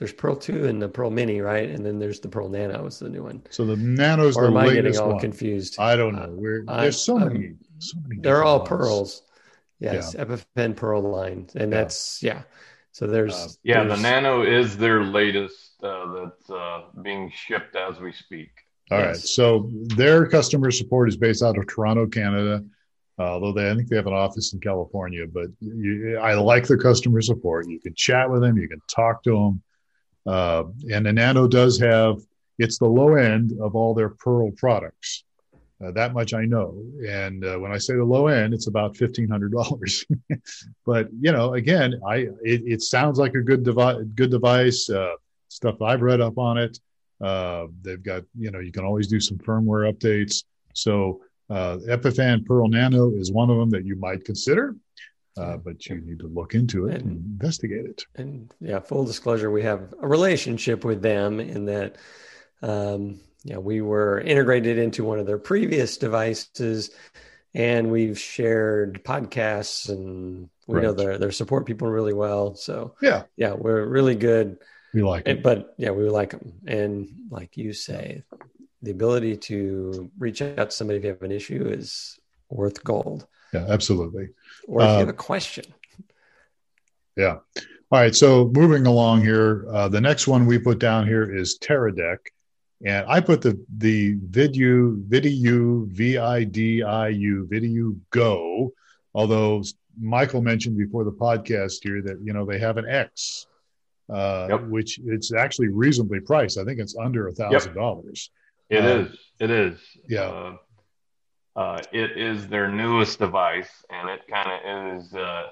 there's 0.02 0.14
Pearl 0.14 0.36
2 0.36 0.66
and 0.66 0.82
the 0.82 0.90
Pearl 0.90 1.12
Mini, 1.12 1.42
right? 1.42 1.70
And 1.70 1.86
then 1.86 2.00
there's 2.00 2.20
the 2.20 2.28
Pearl 2.28 2.50
Nano 2.50 2.88
is 2.88 2.98
the 2.98 3.08
new 3.08 3.22
one. 3.22 3.44
So 3.52 3.66
the 3.66 3.76
Nano's 3.76 4.36
or 4.36 4.46
the 4.46 4.48
am 4.48 4.58
I 4.58 4.74
getting 4.74 4.98
all 4.98 5.12
one. 5.12 5.20
confused? 5.20 5.80
I 5.80 5.96
don't 5.96 6.16
know. 6.16 6.28
We're, 6.32 6.66
there's 6.66 7.00
so 7.00 7.20
I'm, 7.20 7.28
many, 7.28 7.54
so 7.78 8.00
many. 8.08 8.20
They're 8.20 8.44
all 8.44 8.58
ones. 8.58 8.70
pearls. 8.70 9.22
Yes, 9.78 10.16
yeah. 10.18 10.26
Epiphan 10.26 10.76
Pearl 10.76 11.04
line, 11.04 11.50
and 11.54 11.72
yeah. 11.72 11.78
that's 11.78 12.24
yeah. 12.24 12.42
So 12.92 13.08
there's 13.08 13.34
uh, 13.34 13.48
yeah, 13.64 13.84
there's, 13.84 14.02
the 14.02 14.10
Nano 14.10 14.44
is 14.44 14.78
their 14.78 15.04
latest 15.04 15.82
uh, 15.84 16.14
that's 16.14 16.50
uh, 16.50 16.82
being 17.02 17.32
shipped 17.34 17.76
as 17.76 18.00
we 18.00 18.12
speak. 18.12 18.50
All 18.92 19.00
yes. 19.00 19.08
right, 19.08 19.18
so 19.18 19.70
their 19.72 20.28
customer 20.28 20.70
support 20.72 21.08
is 21.08 21.16
based 21.16 21.42
out 21.42 21.58
of 21.58 21.66
Toronto, 21.68 22.08
Canada. 22.08 22.64
although 23.18 23.54
they, 23.54 23.70
I 23.70 23.76
think 23.76 23.88
they 23.88 23.96
have 23.96 24.08
an 24.08 24.14
office 24.14 24.54
in 24.54 24.60
California, 24.60 25.26
but 25.32 25.48
you, 25.62 26.18
I 26.18 26.34
like 26.34 26.68
the 26.68 26.78
customer 26.78 27.22
support. 27.22 27.70
You 27.70 27.80
can 27.80 27.94
chat 27.96 28.30
with 28.30 28.42
them, 28.42 28.58
you 28.58 28.68
can 28.68 28.82
talk 28.94 29.24
to 29.24 29.32
them. 29.32 29.64
Uh, 30.26 30.64
and 30.92 31.06
the 31.06 31.14
Nano 31.14 31.48
does 31.48 31.80
have, 31.80 32.18
it's 32.60 32.78
the 32.78 32.86
low 32.86 33.16
end 33.16 33.54
of 33.62 33.76
all 33.76 33.94
their 33.94 34.10
Pearl 34.10 34.52
products. 34.52 35.24
Uh, 35.84 35.92
that 35.92 36.14
much 36.14 36.34
I 36.34 36.46
know. 36.46 36.84
And 37.08 37.44
uh, 37.44 37.58
when 37.58 37.72
I 37.72 37.78
say 37.78 37.96
the 37.96 38.04
low 38.04 38.28
end, 38.28 38.54
it's 38.54 38.68
about 38.68 38.96
fifteen 38.96 39.28
hundred 39.28 39.52
dollars. 39.52 40.06
but 40.86 41.10
you 41.20 41.32
know, 41.32 41.54
again, 41.54 42.00
I 42.08 42.28
it, 42.44 42.62
it 42.66 42.82
sounds 42.82 43.18
like 43.18 43.34
a 43.36 43.42
good 43.42 43.64
device. 43.64 43.98
Good 44.16 44.32
device. 44.32 44.90
Uh, 44.90 45.14
stuff 45.48 45.82
I've 45.82 46.02
read 46.02 46.22
up 46.22 46.38
on 46.38 46.58
it. 46.58 46.80
Uh, 47.20 47.68
they've 47.82 48.02
got 48.02 48.24
you 48.38 48.52
know 48.52 48.60
you 48.60 48.72
can 48.72 48.86
always 48.86 49.08
do 49.08 49.20
some 49.20 49.38
firmware 49.38 49.92
updates. 49.92 50.44
So 50.74 51.22
uh, 51.50 51.78
Epiphan 51.88 52.46
Pearl 52.46 52.68
Nano 52.68 53.12
is 53.12 53.32
one 53.32 53.50
of 53.50 53.58
them 53.58 53.70
that 53.72 53.86
you 53.86 53.96
might 53.96 54.24
consider 54.24 54.76
uh, 55.38 55.58
but 55.58 55.86
you 55.88 56.02
need 56.02 56.20
to 56.20 56.28
look 56.28 56.54
into 56.56 56.88
it 56.88 57.02
and, 57.02 57.12
and, 57.12 57.26
investigate 57.26 57.86
it. 57.86 58.06
And 58.16 58.54
yeah, 58.60 58.80
full 58.80 59.06
disclosure, 59.06 59.52
we 59.52 59.64
have 59.64 59.94
a 60.02 60.08
relationship 60.08 60.84
with 60.84 61.02
them 61.02 61.40
in 61.40 61.66
that, 61.66 61.98
um, 62.62 63.20
yeah, 63.44 63.58
we 63.58 63.82
were 63.82 64.20
integrated 64.20 64.78
into 64.78 65.04
one 65.04 65.20
of 65.20 65.26
their 65.26 65.38
previous 65.38 65.98
devices, 65.98 66.92
and 67.54 67.92
we've 67.92 68.20
shared 68.20 69.04
podcasts, 69.04 69.90
and 69.90 70.50
we 70.68 70.76
right. 70.76 70.84
know 70.84 70.94
their 70.94 71.18
their 71.18 71.32
support 71.32 71.66
people 71.66 71.90
really 71.90 72.14
well. 72.14 72.56
So 72.56 72.96
yeah, 73.02 73.24
yeah, 73.36 73.54
we're 73.54 73.86
really 73.86 74.16
good. 74.16 74.58
We 74.94 75.04
like 75.04 75.28
it, 75.28 75.42
but 75.42 75.74
yeah, 75.78 75.92
we 75.92 76.08
like 76.10 76.32
them, 76.32 76.54
and 76.68 77.10
like 77.30 77.58
you 77.58 77.74
say, 77.74 78.24
the 78.82 78.92
ability 78.92 79.38
to 79.38 80.12
reach 80.20 80.42
out 80.42 80.70
to 80.70 80.72
somebody 80.72 81.00
if 81.00 81.04
you 81.04 81.10
have 81.10 81.22
an 81.22 81.32
issue 81.32 81.68
is 81.68 82.20
worth 82.50 82.84
gold. 82.84 83.26
Yeah, 83.54 83.66
absolutely. 83.68 84.30
Or 84.68 84.82
if 84.82 84.88
uh, 84.88 84.92
you 84.94 85.00
have 85.00 85.10
a 85.10 85.14
question. 85.14 85.66
Yeah. 87.18 87.38
All 87.92 88.00
right. 88.00 88.16
So 88.16 88.50
moving 88.54 88.88
along 88.88 89.22
here, 89.22 89.66
uh, 89.70 89.90
the 89.90 90.00
next 90.00 90.28
one 90.28 90.46
we 90.46 90.58
put 90.58 90.80
down 90.80 91.06
here 91.06 91.36
is 91.36 91.60
Teradek. 91.60 92.20
And 92.84 93.06
I 93.08 93.20
put 93.20 93.42
the 93.42 93.64
the 93.78 94.16
Vidiu 94.16 95.04
Vidiu 95.08 95.88
V 95.88 96.18
I 96.18 96.44
D 96.44 96.82
I 96.84 97.10
U 97.10 97.48
Vidiu 97.52 98.00
Go, 98.10 98.74
although 99.14 99.64
Michael 100.00 100.42
mentioned 100.42 100.78
before 100.78 101.04
the 101.04 101.12
podcast 101.12 101.84
here 101.84 102.02
that 102.02 102.20
you 102.24 102.34
know 102.34 102.46
they 102.46 102.58
have 102.58 102.78
an 102.78 102.88
X, 102.90 103.46
uh, 104.10 104.48
yep. 104.50 104.64
which 104.68 105.00
it's 105.06 105.34
actually 105.34 105.68
reasonably 105.68 106.22
priced. 106.22 106.58
I 106.58 106.64
think 106.64 106.80
it's 106.80 106.96
under 106.98 107.28
a 107.28 107.32
thousand 107.32 107.76
dollars. 107.76 108.32
It 108.70 108.84
uh, 108.84 108.88
is. 108.88 109.18
It 109.40 109.52
is. 109.52 109.80
Yeah. 110.08 110.22
Uh, 110.22 110.58
uh, 111.56 111.82
it 111.92 112.18
is 112.18 112.48
their 112.48 112.72
newest 112.72 113.20
device, 113.20 113.70
and 113.90 114.10
it 114.10 114.22
kind 114.30 114.50
of 114.50 114.98
is 114.98 115.14
uh, 115.14 115.48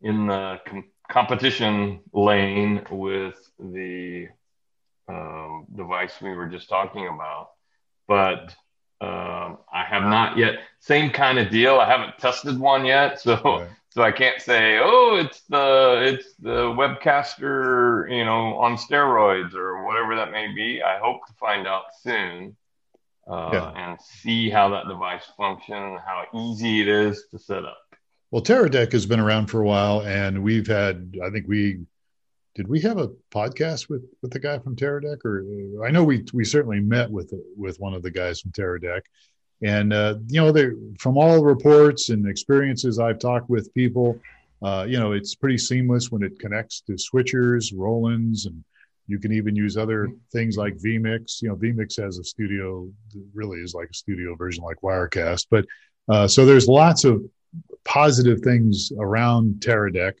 in 0.00 0.26
the 0.26 0.58
com- 0.66 0.84
competition 1.10 2.00
lane 2.12 2.82
with 2.90 3.36
the 3.58 4.28
um, 5.08 5.66
device 5.74 6.12
we 6.20 6.30
were 6.30 6.48
just 6.48 6.68
talking 6.68 7.06
about. 7.06 7.50
But 8.06 8.54
um, 9.00 9.58
I 9.72 9.84
have 9.88 10.02
not 10.02 10.36
yet. 10.36 10.54
Same 10.80 11.10
kind 11.10 11.38
of 11.38 11.50
deal. 11.50 11.78
I 11.78 11.88
haven't 11.88 12.18
tested 12.18 12.58
one 12.58 12.84
yet, 12.84 13.20
so 13.20 13.40
right. 13.42 13.68
So 13.94 14.02
I 14.02 14.10
can't 14.10 14.42
say, 14.42 14.80
oh, 14.82 15.24
it's 15.24 15.42
the 15.42 16.02
it's 16.04 16.34
the 16.40 16.64
webcaster, 16.64 18.10
you 18.10 18.24
know, 18.24 18.56
on 18.56 18.76
steroids 18.76 19.54
or 19.54 19.84
whatever 19.86 20.16
that 20.16 20.32
may 20.32 20.52
be. 20.52 20.82
I 20.82 20.98
hope 20.98 21.24
to 21.28 21.32
find 21.34 21.68
out 21.68 21.84
soon 22.02 22.56
uh, 23.30 23.50
yeah. 23.52 23.72
and 23.76 24.00
see 24.00 24.50
how 24.50 24.68
that 24.70 24.88
device 24.88 25.30
functions, 25.36 26.00
how 26.04 26.24
easy 26.34 26.80
it 26.80 26.88
is 26.88 27.26
to 27.30 27.38
set 27.38 27.64
up. 27.64 27.78
Well, 28.32 28.42
Teradek 28.42 28.90
has 28.90 29.06
been 29.06 29.20
around 29.20 29.46
for 29.46 29.60
a 29.60 29.64
while, 29.64 30.02
and 30.02 30.42
we've 30.42 30.66
had, 30.66 31.14
I 31.24 31.30
think 31.30 31.46
we 31.46 31.86
did 32.54 32.68
we 32.68 32.80
have 32.80 32.98
a 32.98 33.08
podcast 33.32 33.88
with 33.88 34.04
with 34.22 34.30
the 34.30 34.38
guy 34.38 34.58
from 34.58 34.76
Teradek, 34.76 35.24
or 35.24 35.84
I 35.84 35.90
know 35.90 36.04
we 36.04 36.24
we 36.32 36.44
certainly 36.44 36.80
met 36.80 37.10
with 37.10 37.32
with 37.56 37.80
one 37.80 37.94
of 37.94 38.02
the 38.02 38.10
guys 38.10 38.40
from 38.40 38.52
Teradek, 38.52 39.02
and 39.62 39.92
uh, 39.92 40.16
you 40.28 40.40
know, 40.40 40.52
they 40.52 40.68
from 40.98 41.16
all 41.16 41.42
reports 41.42 42.10
and 42.10 42.28
experiences 42.28 42.98
I've 42.98 43.18
talked 43.18 43.48
with 43.48 43.72
people, 43.74 44.20
uh, 44.62 44.84
you 44.88 44.98
know, 44.98 45.12
it's 45.12 45.34
pretty 45.34 45.58
seamless 45.58 46.10
when 46.10 46.22
it 46.22 46.38
connects 46.38 46.80
to 46.82 46.92
switchers, 46.92 47.72
Rolands, 47.74 48.46
and 48.46 48.62
you 49.06 49.18
can 49.18 49.32
even 49.32 49.56
use 49.56 49.76
other 49.76 50.08
things 50.32 50.56
like 50.56 50.76
vMix. 50.76 51.40
You 51.42 51.48
know, 51.48 51.56
vMix 51.56 52.00
has 52.02 52.18
a 52.18 52.24
studio, 52.24 52.88
really 53.32 53.58
is 53.60 53.74
like 53.74 53.88
a 53.90 53.94
studio 53.94 54.34
version 54.34 54.64
like 54.64 54.80
Wirecast. 54.82 55.46
But 55.50 55.66
uh, 56.08 56.26
so 56.28 56.44
there's 56.44 56.68
lots 56.68 57.04
of 57.04 57.22
positive 57.84 58.40
things 58.40 58.92
around 58.98 59.56
Teradek. 59.60 60.14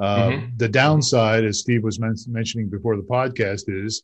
Uh, 0.00 0.28
mm-hmm. 0.28 0.56
The 0.56 0.68
downside, 0.68 1.44
as 1.44 1.60
Steve 1.60 1.82
was 1.82 2.00
men- 2.00 2.16
mentioning 2.28 2.68
before 2.68 2.96
the 2.96 3.02
podcast, 3.02 3.64
is 3.68 4.02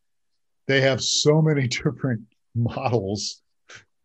they 0.67 0.81
have 0.83 1.03
so 1.03 1.41
many 1.41 1.67
different 1.69 2.23
models 2.55 3.43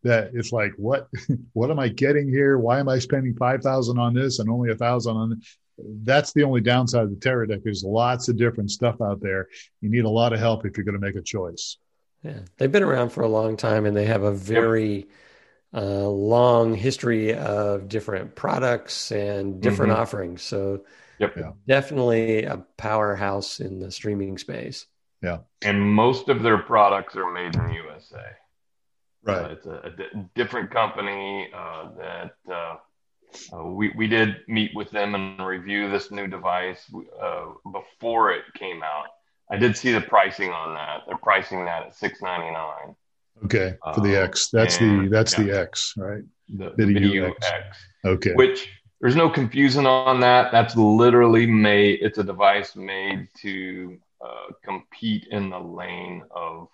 that 0.02 0.30
it's 0.34 0.52
like, 0.52 0.72
what, 0.76 1.08
what 1.52 1.70
am 1.70 1.78
I 1.78 1.88
getting 1.88 2.28
here? 2.28 2.58
Why 2.58 2.80
am 2.80 2.88
I 2.88 2.98
spending 2.98 3.34
five 3.34 3.62
thousand 3.62 3.98
on 3.98 4.14
this 4.14 4.38
and 4.38 4.48
only 4.50 4.70
a 4.70 4.76
thousand 4.76 5.16
on? 5.16 5.30
This? 5.30 5.58
that's 5.78 6.32
the 6.32 6.42
only 6.42 6.60
downside 6.60 7.04
of 7.04 7.10
the 7.10 7.16
Teradek. 7.16 7.62
There's 7.62 7.84
lots 7.84 8.28
of 8.28 8.36
different 8.36 8.70
stuff 8.70 9.00
out 9.00 9.20
there. 9.20 9.48
You 9.80 9.90
need 9.90 10.04
a 10.04 10.10
lot 10.10 10.32
of 10.32 10.38
help 10.38 10.66
if 10.66 10.76
you're 10.76 10.84
going 10.84 10.98
to 10.98 11.04
make 11.04 11.16
a 11.16 11.22
choice. 11.22 11.78
Yeah, 12.22 12.40
they've 12.56 12.70
been 12.70 12.82
around 12.82 13.10
for 13.10 13.22
a 13.22 13.28
long 13.28 13.56
time, 13.56 13.84
and 13.84 13.96
they 13.96 14.06
have 14.06 14.22
a 14.22 14.32
very 14.32 15.08
uh, 15.74 16.08
long 16.08 16.74
history 16.74 17.34
of 17.34 17.88
different 17.88 18.34
products 18.34 19.10
and 19.10 19.60
different 19.60 19.92
mm-hmm. 19.92 20.02
offerings. 20.02 20.42
So, 20.42 20.84
yep. 21.18 21.34
yeah. 21.36 21.52
definitely 21.66 22.44
a 22.44 22.58
powerhouse 22.76 23.60
in 23.60 23.78
the 23.78 23.90
streaming 23.90 24.38
space. 24.38 24.86
Yeah, 25.22 25.38
and 25.62 25.80
most 25.80 26.28
of 26.28 26.42
their 26.42 26.58
products 26.58 27.14
are 27.16 27.30
made 27.32 27.54
in 27.54 27.66
the 27.66 27.74
USA. 27.74 28.24
Right, 29.24 29.36
uh, 29.36 29.48
it's 29.50 29.66
a, 29.66 29.80
a 29.84 29.90
d- 29.90 30.28
different 30.34 30.70
company 30.70 31.48
uh, 31.54 31.90
that 31.96 32.34
uh, 32.50 32.76
uh, 33.52 33.64
we, 33.64 33.92
we 33.96 34.06
did 34.06 34.36
meet 34.48 34.72
with 34.74 34.90
them 34.90 35.14
and 35.14 35.44
review 35.44 35.90
this 35.90 36.10
new 36.10 36.26
device 36.26 36.90
uh, 37.20 37.46
before 37.70 38.32
it 38.32 38.42
came 38.54 38.82
out. 38.82 39.06
I 39.50 39.56
did 39.56 39.76
see 39.76 39.92
the 39.92 40.00
pricing 40.00 40.50
on 40.50 40.74
that. 40.74 41.02
They're 41.06 41.18
pricing 41.18 41.64
that 41.66 41.86
at 41.86 41.94
six 41.94 42.20
ninety 42.22 42.50
nine. 42.50 42.96
Okay, 43.44 43.76
for 43.94 44.00
the 44.00 44.18
um, 44.18 44.24
X, 44.24 44.48
that's 44.48 44.78
and, 44.78 45.06
the 45.06 45.08
that's 45.10 45.38
yeah, 45.38 45.44
the 45.44 45.60
X, 45.60 45.94
right? 45.96 46.22
The, 46.48 46.72
the 46.76 46.84
VidiU 46.84 47.30
X. 47.30 47.46
X. 47.46 47.78
Okay. 48.04 48.32
Which 48.34 48.68
there's 49.02 49.16
no 49.16 49.28
confusion 49.28 49.84
on 49.84 50.20
that. 50.20 50.52
That's 50.52 50.76
literally 50.76 51.44
made. 51.44 51.98
It's 52.02 52.18
a 52.18 52.22
device 52.22 52.76
made 52.76 53.26
to 53.40 53.98
uh, 54.24 54.52
compete 54.64 55.26
in 55.32 55.50
the 55.50 55.58
lane 55.58 56.22
of 56.30 56.68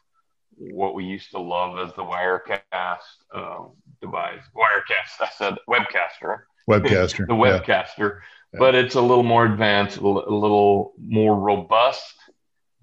what 0.59 0.95
we 0.95 1.05
used 1.05 1.31
to 1.31 1.41
love 1.41 1.79
as 1.79 1.95
the 1.97 2.03
Wirecast 2.03 2.99
um, 3.35 3.71
device. 4.03 4.43
Wirecast, 4.55 5.23
I 5.23 5.31
said 5.39 5.55
webcaster. 5.67 6.41
Webcaster. 6.69 7.17
the 7.27 7.33
webcaster. 7.33 8.21
Yeah. 8.53 8.59
But 8.59 8.75
it's 8.75 8.95
a 8.95 9.01
little 9.01 9.25
more 9.25 9.47
advanced, 9.47 9.97
a 9.97 10.07
little 10.07 10.93
more 11.01 11.35
robust, 11.35 12.15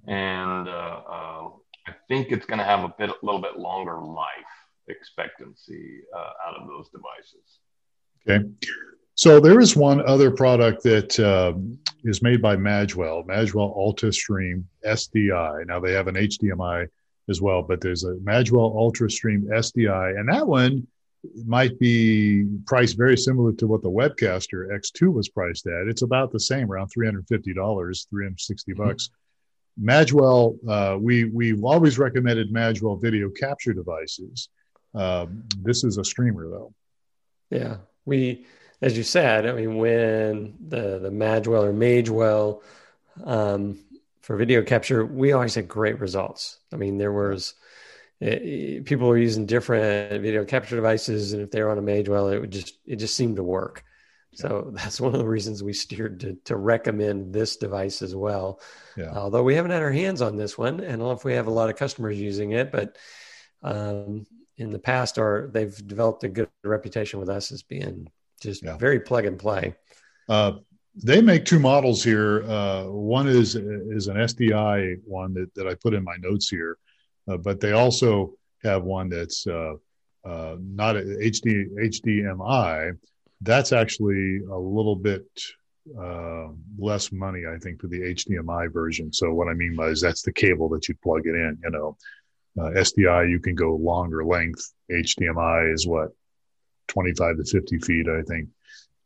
and 0.07 0.67
uh, 0.67 1.01
uh, 1.07 1.49
I 1.87 1.93
think 2.07 2.31
it's 2.31 2.47
going 2.47 2.59
to 2.59 2.65
have 2.65 2.83
a 2.83 2.93
bit, 2.97 3.11
a 3.11 3.15
little 3.21 3.41
bit 3.41 3.59
longer 3.59 3.99
life 3.99 4.27
expectancy 4.87 6.01
uh, 6.15 6.47
out 6.47 6.55
of 6.59 6.67
those 6.67 6.89
devices. 6.89 7.59
Okay. 8.27 8.49
So 9.15 9.39
there 9.39 9.61
is 9.61 9.77
one 9.77 10.05
other 10.05 10.29
product 10.29 10.83
that 10.83 11.17
uh, 11.19 11.53
is 12.03 12.21
made 12.21 12.41
by 12.41 12.57
Magwell, 12.57 13.25
Magwell 13.25 13.75
UltraStream 13.77 14.63
SDI. 14.85 15.65
Now 15.65 15.79
they 15.79 15.93
have 15.93 16.07
an 16.07 16.15
HDMI 16.15 16.87
as 17.29 17.41
well, 17.41 17.63
but 17.63 17.79
there's 17.79 18.03
a 18.03 18.15
Magwell 18.15 18.75
UltraStream 18.75 19.45
SDI, 19.45 20.19
and 20.19 20.27
that 20.29 20.45
one 20.45 20.85
might 21.45 21.79
be 21.79 22.45
priced 22.65 22.97
very 22.97 23.17
similar 23.17 23.51
to 23.53 23.67
what 23.67 23.81
the 23.81 23.89
Webcaster 23.89 24.67
X2 24.69 25.13
was 25.13 25.29
priced 25.29 25.65
at. 25.65 25.87
It's 25.87 26.03
about 26.03 26.31
the 26.31 26.39
same, 26.39 26.71
around 26.71 26.89
three 26.89 27.07
hundred 27.07 27.27
fifty 27.27 27.53
dollars, 27.53 28.07
three 28.09 28.25
hundred 28.25 28.41
sixty 28.41 28.73
mm-hmm. 28.73 28.83
bucks. 28.83 29.07
Mm-hmm. 29.07 29.89
Magwell, 29.89 30.57
uh, 30.69 30.97
we 30.97 31.25
we've 31.25 31.63
always 31.63 31.97
recommended 31.97 32.53
Magwell 32.53 33.01
video 33.01 33.29
capture 33.29 33.73
devices. 33.73 34.49
Um, 34.93 35.43
this 35.61 35.83
is 35.83 35.97
a 35.97 36.03
streamer, 36.03 36.49
though. 36.49 36.73
Yeah, 37.49 37.77
we, 38.05 38.45
as 38.85 38.95
you 38.95 39.01
said, 39.01 39.47
I 39.47 39.53
mean, 39.53 39.77
when 39.77 40.53
the 40.67 40.99
the 40.99 41.09
Magwell 41.09 41.63
or 41.63 41.73
Magewell 41.73 42.61
um, 43.23 43.79
for 44.21 44.37
video 44.37 44.61
capture, 44.61 45.03
we 45.03 45.31
always 45.31 45.55
had 45.55 45.67
great 45.67 45.99
results. 45.99 46.59
I 46.71 46.75
mean, 46.75 46.99
there 46.99 47.11
was 47.11 47.55
it, 48.19 48.43
it, 48.43 48.85
people 48.85 49.07
were 49.07 49.17
using 49.17 49.47
different 49.47 50.21
video 50.21 50.45
capture 50.45 50.75
devices, 50.75 51.33
and 51.33 51.41
if 51.41 51.49
they 51.49 51.63
were 51.63 51.71
on 51.71 51.79
a 51.79 51.81
Magewell, 51.81 52.31
it 52.31 52.39
would 52.39 52.51
just 52.51 52.77
it 52.85 52.97
just 52.97 53.15
seemed 53.15 53.37
to 53.37 53.43
work. 53.43 53.83
So 54.35 54.69
that's 54.75 55.01
one 55.01 55.15
of 55.15 55.19
the 55.19 55.27
reasons 55.27 55.63
we 55.63 55.73
steered 55.73 56.19
to, 56.19 56.37
to 56.45 56.55
recommend 56.55 57.33
this 57.33 57.57
device 57.57 58.03
as 58.03 58.15
well. 58.15 58.61
Yeah. 58.95 59.13
Although 59.15 59.43
we 59.43 59.55
haven't 59.55 59.71
had 59.71 59.81
our 59.81 59.91
hands 59.91 60.21
on 60.21 60.35
this 60.35 60.59
one, 60.59 60.79
and 60.79 60.85
I 60.85 60.89
don't 60.91 60.99
know 60.99 61.11
if 61.11 61.25
we 61.25 61.33
have 61.33 61.47
a 61.47 61.51
lot 61.51 61.71
of 61.71 61.75
customers 61.75 62.19
using 62.19 62.51
it, 62.51 62.71
but 62.71 62.97
um, 63.63 64.27
in 64.57 64.69
the 64.69 64.77
past, 64.77 65.17
or 65.17 65.49
they've 65.51 65.75
developed 65.87 66.23
a 66.23 66.29
good 66.29 66.49
reputation 66.63 67.19
with 67.19 67.29
us 67.29 67.51
as 67.51 67.63
being 67.63 68.09
just 68.41 68.63
yeah. 68.63 68.77
very 68.77 68.99
plug 68.99 69.25
and 69.25 69.39
play. 69.39 69.75
Uh, 70.27 70.53
they 70.95 71.21
make 71.21 71.45
two 71.45 71.59
models 71.59 72.03
here. 72.03 72.43
Uh, 72.49 72.85
one 72.85 73.27
is 73.27 73.55
is 73.55 74.07
an 74.07 74.15
SDI 74.15 74.97
one 75.05 75.33
that, 75.33 75.53
that 75.55 75.67
I 75.67 75.75
put 75.75 75.93
in 75.93 76.03
my 76.03 76.15
notes 76.19 76.49
here, 76.49 76.77
uh, 77.27 77.37
but 77.37 77.59
they 77.59 77.73
also 77.73 78.33
have 78.63 78.83
one 78.83 79.09
that's 79.09 79.45
uh, 79.45 79.73
uh 80.23 80.55
not 80.59 80.95
a 80.95 81.01
HD 81.01 81.65
HDMI. 81.77 82.97
That's 83.41 83.73
actually 83.73 84.39
a 84.49 84.57
little 84.57 84.95
bit 84.95 85.25
uh, 85.99 86.47
less 86.79 87.11
money, 87.11 87.43
I 87.45 87.57
think, 87.59 87.81
for 87.81 87.87
the 87.87 87.99
HDMI 87.99 88.71
version. 88.71 89.11
So 89.13 89.33
what 89.33 89.49
I 89.49 89.53
mean 89.53 89.75
by 89.75 89.87
is 89.87 90.01
that's 90.01 90.23
the 90.23 90.33
cable 90.33 90.69
that 90.69 90.87
you 90.87 90.95
plug 91.03 91.21
it 91.25 91.35
in. 91.35 91.59
You 91.63 91.69
know, 91.71 91.97
uh, 92.57 92.71
SDI 92.71 93.29
you 93.29 93.39
can 93.39 93.55
go 93.55 93.75
longer 93.75 94.25
length. 94.25 94.73
HDMI 94.89 95.73
is 95.73 95.85
what 95.85 96.09
25 96.87 97.37
to 97.37 97.43
50 97.43 97.79
feet, 97.79 98.07
I 98.07 98.21
think 98.23 98.49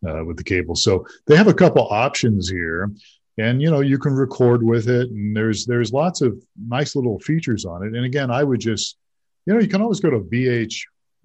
uh, 0.07 0.23
with 0.25 0.37
the 0.37 0.43
cable. 0.43 0.75
So 0.75 1.05
they 1.27 1.35
have 1.35 1.47
a 1.47 1.53
couple 1.53 1.87
options 1.89 2.49
here, 2.49 2.91
and 3.37 3.61
you 3.61 3.69
know 3.71 3.81
you 3.81 3.97
can 3.97 4.13
record 4.13 4.63
with 4.63 4.89
it, 4.89 5.09
and 5.09 5.35
there's 5.35 5.65
there's 5.65 5.93
lots 5.93 6.21
of 6.21 6.41
nice 6.67 6.95
little 6.95 7.19
features 7.19 7.65
on 7.65 7.83
it. 7.83 7.95
And 7.95 8.05
again, 8.05 8.31
I 8.31 8.43
would 8.43 8.59
just, 8.59 8.97
you 9.45 9.53
know, 9.53 9.59
you 9.59 9.67
can 9.67 9.81
always 9.81 9.99
go 9.99 10.09
to 10.09 10.19
BH. 10.19 10.75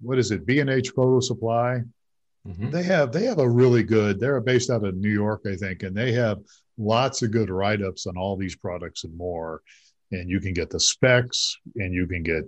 What 0.01 0.19
is 0.19 0.31
it? 0.31 0.45
B&H 0.45 0.89
Photo 0.89 1.19
Supply. 1.19 1.81
Mm-hmm. 2.47 2.69
They 2.69 2.83
have 2.83 3.11
they 3.11 3.25
have 3.25 3.39
a 3.39 3.49
really 3.49 3.83
good. 3.83 4.19
They're 4.19 4.39
based 4.41 4.69
out 4.69 4.85
of 4.85 4.95
New 4.95 5.09
York, 5.11 5.43
I 5.51 5.55
think, 5.55 5.83
and 5.83 5.95
they 5.95 6.11
have 6.13 6.39
lots 6.77 7.21
of 7.21 7.31
good 7.31 7.49
write 7.49 7.81
ups 7.81 8.05
on 8.05 8.17
all 8.17 8.35
these 8.35 8.55
products 8.55 9.03
and 9.03 9.15
more. 9.17 9.61
And 10.11 10.29
you 10.29 10.39
can 10.39 10.53
get 10.53 10.69
the 10.69 10.79
specs, 10.79 11.57
and 11.75 11.93
you 11.93 12.05
can 12.05 12.21
get 12.21 12.43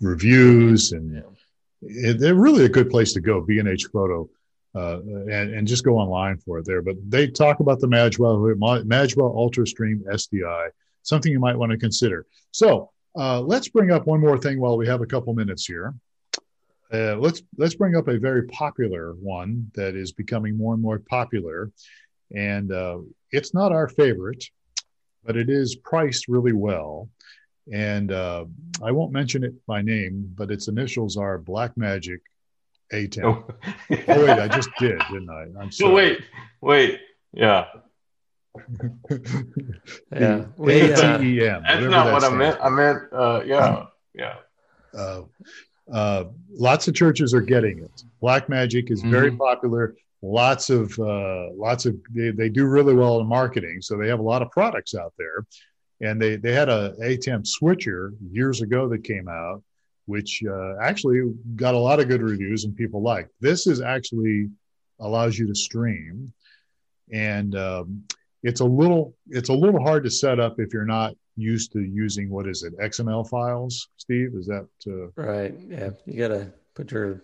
reviews, 0.00 0.92
and 0.92 1.22
they're 1.82 2.34
really 2.34 2.64
a 2.64 2.68
good 2.68 2.90
place 2.90 3.12
to 3.14 3.20
go. 3.20 3.40
B&H 3.40 3.86
Photo 3.92 4.28
uh, 4.74 5.00
and, 5.00 5.54
and 5.54 5.66
just 5.66 5.84
go 5.84 5.98
online 5.98 6.38
for 6.38 6.58
it 6.58 6.64
there. 6.64 6.82
But 6.82 6.96
they 7.08 7.26
talk 7.26 7.60
about 7.60 7.80
the 7.80 7.88
Magwell, 7.88 8.54
Magwell 8.84 9.34
UltraStream 9.34 10.02
SDI, 10.04 10.68
something 11.02 11.32
you 11.32 11.40
might 11.40 11.56
want 11.56 11.72
to 11.72 11.78
consider. 11.78 12.26
So 12.52 12.90
uh, 13.16 13.40
let's 13.40 13.68
bring 13.68 13.90
up 13.90 14.06
one 14.06 14.20
more 14.20 14.38
thing 14.38 14.60
while 14.60 14.76
we 14.76 14.86
have 14.86 15.02
a 15.02 15.06
couple 15.06 15.34
minutes 15.34 15.66
here. 15.66 15.94
Uh, 16.92 17.16
let's 17.16 17.42
let's 17.56 17.74
bring 17.74 17.96
up 17.96 18.08
a 18.08 18.18
very 18.18 18.46
popular 18.48 19.14
one 19.14 19.70
that 19.74 19.96
is 19.96 20.12
becoming 20.12 20.56
more 20.58 20.74
and 20.74 20.82
more 20.82 20.98
popular, 20.98 21.72
and 22.34 22.70
uh, 22.70 22.98
it's 23.30 23.54
not 23.54 23.72
our 23.72 23.88
favorite, 23.88 24.44
but 25.24 25.34
it 25.34 25.48
is 25.48 25.74
priced 25.76 26.28
really 26.28 26.52
well. 26.52 27.08
And 27.70 28.10
uh, 28.10 28.46
I 28.82 28.90
won't 28.90 29.12
mention 29.12 29.44
it 29.44 29.54
by 29.66 29.82
name, 29.82 30.32
but 30.36 30.50
its 30.50 30.68
initials 30.68 31.16
are 31.16 31.38
Black 31.38 31.76
Magic 31.76 32.20
a10. 32.92 33.24
Oh. 33.24 33.44
oh, 34.08 34.26
wait, 34.26 34.30
I 34.30 34.48
just 34.48 34.70
did, 34.78 35.00
didn't 35.10 35.30
I? 35.30 35.46
I'm 35.60 35.72
sorry. 35.72 35.90
Oh, 35.90 35.94
wait, 35.94 36.20
wait. 36.60 37.00
Yeah. 37.32 37.66
yeah. 40.12 40.44
We, 40.56 40.92
uh, 40.92 41.16
A-T-E-M, 41.16 41.62
that's 41.62 41.86
not 41.86 42.12
what 42.12 42.24
I 42.24 42.30
meant. 42.30 42.58
I 42.62 42.68
meant, 42.68 42.98
uh, 43.12 43.42
yeah, 43.46 43.86
yeah. 44.14 44.34
Uh, 44.94 45.22
uh, 45.92 46.24
lots 46.50 46.86
of 46.88 46.94
churches 46.94 47.32
are 47.32 47.40
getting 47.40 47.78
it. 47.78 48.02
Black 48.20 48.48
magic 48.48 48.90
is 48.90 49.02
very 49.02 49.28
mm-hmm. 49.28 49.38
popular. 49.38 49.96
lots 50.20 50.70
of 50.70 50.96
uh, 50.98 51.50
lots 51.54 51.86
of 51.86 51.96
they, 52.10 52.30
they 52.30 52.48
do 52.48 52.66
really 52.66 52.94
well 52.94 53.20
in 53.20 53.26
marketing 53.26 53.80
so 53.80 53.96
they 53.96 54.06
have 54.06 54.20
a 54.20 54.22
lot 54.22 54.40
of 54.40 54.50
products 54.50 54.94
out 54.94 55.12
there 55.18 55.44
and 56.02 56.20
they 56.20 56.36
they 56.36 56.52
had 56.52 56.68
a 56.68 56.94
ATEM 57.00 57.46
switcher 57.46 58.12
years 58.30 58.60
ago 58.60 58.88
that 58.88 59.04
came 59.04 59.28
out 59.28 59.62
which 60.06 60.42
uh, 60.48 60.76
actually 60.80 61.32
got 61.54 61.74
a 61.74 61.78
lot 61.78 62.00
of 62.00 62.08
good 62.08 62.22
reviews 62.22 62.64
and 62.64 62.76
people 62.76 63.00
liked. 63.00 63.30
this 63.40 63.68
is 63.68 63.80
actually 63.80 64.48
allows 65.02 65.38
you 65.38 65.46
to 65.46 65.54
stream. 65.54 66.32
And 67.12 67.54
um, 67.56 68.04
it's 68.42 68.60
a 68.60 68.64
little 68.64 69.14
it's 69.28 69.50
a 69.50 69.54
little 69.54 69.82
hard 69.82 70.04
to 70.04 70.10
set 70.10 70.40
up 70.40 70.58
if 70.58 70.72
you're 70.72 70.84
not 70.84 71.14
used 71.36 71.72
to 71.72 71.80
using 71.80 72.28
what 72.28 72.46
is 72.46 72.62
it 72.62 72.76
xml 72.78 73.26
files 73.26 73.88
steve? 73.96 74.32
Is 74.34 74.46
that 74.46 74.68
uh... 74.86 75.08
right. 75.16 75.54
Yeah. 75.68 75.90
You 76.04 76.18
gotta 76.18 76.52
put 76.74 76.90
your 76.90 77.22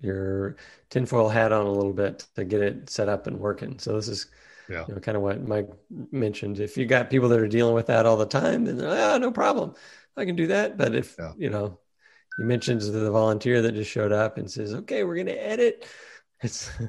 your 0.00 0.56
tinfoil 0.90 1.28
hat 1.28 1.52
on 1.52 1.66
a 1.66 1.72
little 1.72 1.92
bit 1.92 2.26
to 2.34 2.44
get 2.44 2.60
it 2.60 2.90
set 2.90 3.08
up 3.08 3.26
and 3.26 3.38
working. 3.38 3.78
So 3.78 3.94
this 3.94 4.08
is 4.08 4.26
yeah. 4.68 4.84
you 4.88 4.94
know, 4.94 5.00
kind 5.00 5.16
of 5.16 5.22
what 5.22 5.46
mike 5.46 5.68
mentioned 6.10 6.60
if 6.60 6.76
you 6.76 6.86
got 6.86 7.10
people 7.10 7.28
that 7.28 7.40
are 7.40 7.48
dealing 7.48 7.74
with 7.74 7.86
that 7.86 8.06
all 8.06 8.16
the 8.16 8.26
time 8.26 8.64
then 8.64 8.80
ah, 8.84 9.18
no 9.18 9.30
problem 9.30 9.74
i 10.16 10.24
can 10.24 10.36
do 10.36 10.46
that 10.46 10.76
but 10.76 10.94
if 10.94 11.16
yeah. 11.18 11.32
you 11.36 11.50
know 11.50 11.78
you 12.38 12.44
mentioned 12.44 12.80
the 12.80 13.10
volunteer 13.10 13.62
that 13.62 13.74
just 13.74 13.90
showed 13.90 14.12
up 14.12 14.38
and 14.38 14.50
says 14.50 14.74
okay 14.74 15.04
we're 15.04 15.14
going 15.14 15.26
to 15.26 15.46
edit 15.46 15.86
it's 16.42 16.70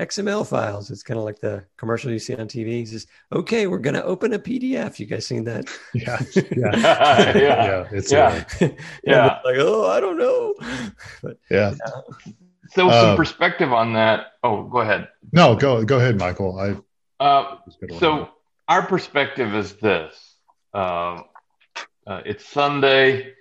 XML 0.00 0.46
files. 0.46 0.90
It's 0.90 1.02
kind 1.02 1.18
of 1.18 1.24
like 1.24 1.40
the 1.40 1.64
commercial 1.76 2.10
you 2.10 2.18
see 2.18 2.34
on 2.34 2.48
TV. 2.48 2.68
He 2.68 2.86
says, 2.86 3.06
"Okay, 3.32 3.66
we're 3.66 3.78
going 3.78 3.94
to 3.94 4.04
open 4.04 4.32
a 4.32 4.38
PDF." 4.38 4.98
You 4.98 5.06
guys 5.06 5.26
seen 5.26 5.44
that? 5.44 5.66
Yeah, 5.94 6.18
yeah, 6.34 6.76
yeah. 6.76 7.34
yeah. 7.36 7.88
It's 7.92 8.10
yeah, 8.10 8.44
uh, 8.60 8.68
yeah. 9.04 9.38
Like, 9.44 9.56
oh, 9.58 9.88
I 9.88 10.00
don't 10.00 10.18
know. 10.18 10.54
But, 11.22 11.36
yeah. 11.50 11.74
yeah. 11.84 12.32
So 12.70 12.88
some 12.88 13.10
uh, 13.10 13.16
perspective 13.16 13.72
on 13.72 13.92
that. 13.94 14.32
Oh, 14.42 14.62
go 14.64 14.78
ahead. 14.78 15.08
No, 15.32 15.54
go 15.56 15.84
go 15.84 15.98
ahead, 15.98 16.18
Michael. 16.18 16.58
I. 16.58 16.76
Uh, 17.20 17.56
so 17.98 18.30
our 18.66 18.86
perspective 18.86 19.54
is 19.54 19.74
this. 19.74 20.36
Uh, 20.72 21.20
uh, 22.06 22.22
it's 22.24 22.46
Sunday. 22.46 23.34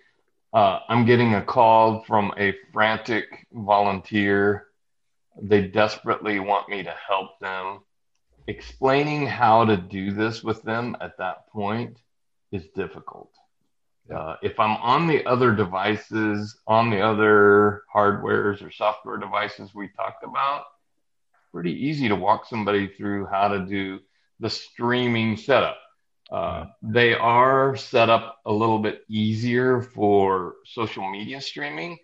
Uh, 0.53 0.79
I'm 0.89 1.05
getting 1.05 1.35
a 1.35 1.41
call 1.41 2.03
from 2.03 2.33
a 2.37 2.53
frantic 2.73 3.47
volunteer 3.53 4.65
they 5.41 5.67
desperately 5.67 6.39
want 6.39 6.69
me 6.69 6.83
to 6.83 6.93
help 7.07 7.39
them. 7.39 7.79
Explaining 8.47 9.27
how 9.27 9.63
to 9.63 9.77
do 9.77 10.11
this 10.11 10.43
with 10.43 10.61
them 10.63 10.97
at 11.01 11.17
that 11.17 11.47
point 11.49 11.97
is 12.51 12.65
difficult. 12.75 13.31
Uh, 14.13 14.35
if 14.41 14.59
I'm 14.59 14.75
on 14.77 15.07
the 15.07 15.23
other 15.25 15.53
devices, 15.53 16.57
on 16.67 16.89
the 16.89 16.99
other 16.99 17.83
hardwares 17.93 18.65
or 18.65 18.71
software 18.71 19.17
devices 19.17 19.75
we 19.75 19.87
talked 19.89 20.23
about, 20.23 20.63
pretty 21.51 21.87
easy 21.87 22.07
to 22.09 22.15
walk 22.15 22.45
somebody 22.45 22.87
through 22.87 23.25
how 23.25 23.49
to 23.49 23.65
do 23.65 23.99
the 24.39 24.49
streaming 24.49 25.37
setup. 25.37 25.77
Uh, 26.31 26.65
they 26.81 27.13
are 27.13 27.75
set 27.75 28.09
up 28.09 28.39
a 28.45 28.51
little 28.51 28.79
bit 28.79 29.03
easier 29.09 29.81
for 29.81 30.55
social 30.65 31.09
media 31.09 31.41
streaming 31.41 31.97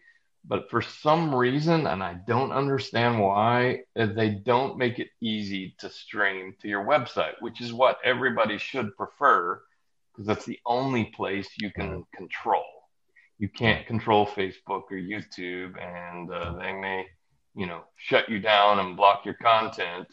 but 0.47 0.69
for 0.69 0.81
some 0.81 1.33
reason, 1.33 1.87
and 1.87 2.03
I 2.03 2.15
don't 2.27 2.51
understand 2.51 3.19
why, 3.19 3.83
uh, 3.97 4.07
they 4.07 4.29
don't 4.29 4.77
make 4.77 4.99
it 4.99 5.09
easy 5.19 5.75
to 5.79 5.89
stream 5.89 6.55
to 6.61 6.67
your 6.67 6.85
website, 6.85 7.33
which 7.39 7.61
is 7.61 7.73
what 7.73 7.97
everybody 8.03 8.57
should 8.57 8.95
prefer 8.95 9.61
because 10.11 10.27
that's 10.27 10.45
the 10.45 10.59
only 10.65 11.05
place 11.05 11.49
you 11.59 11.71
can 11.71 12.05
control. 12.15 12.63
You 13.37 13.49
can't 13.49 13.85
control 13.85 14.25
Facebook 14.25 14.83
or 14.91 14.97
YouTube, 14.97 15.81
and 15.81 16.31
uh, 16.31 16.53
they 16.53 16.71
may, 16.71 17.07
you 17.55 17.65
know, 17.65 17.83
shut 17.95 18.29
you 18.29 18.39
down 18.39 18.79
and 18.79 18.97
block 18.97 19.25
your 19.25 19.35
content. 19.35 20.07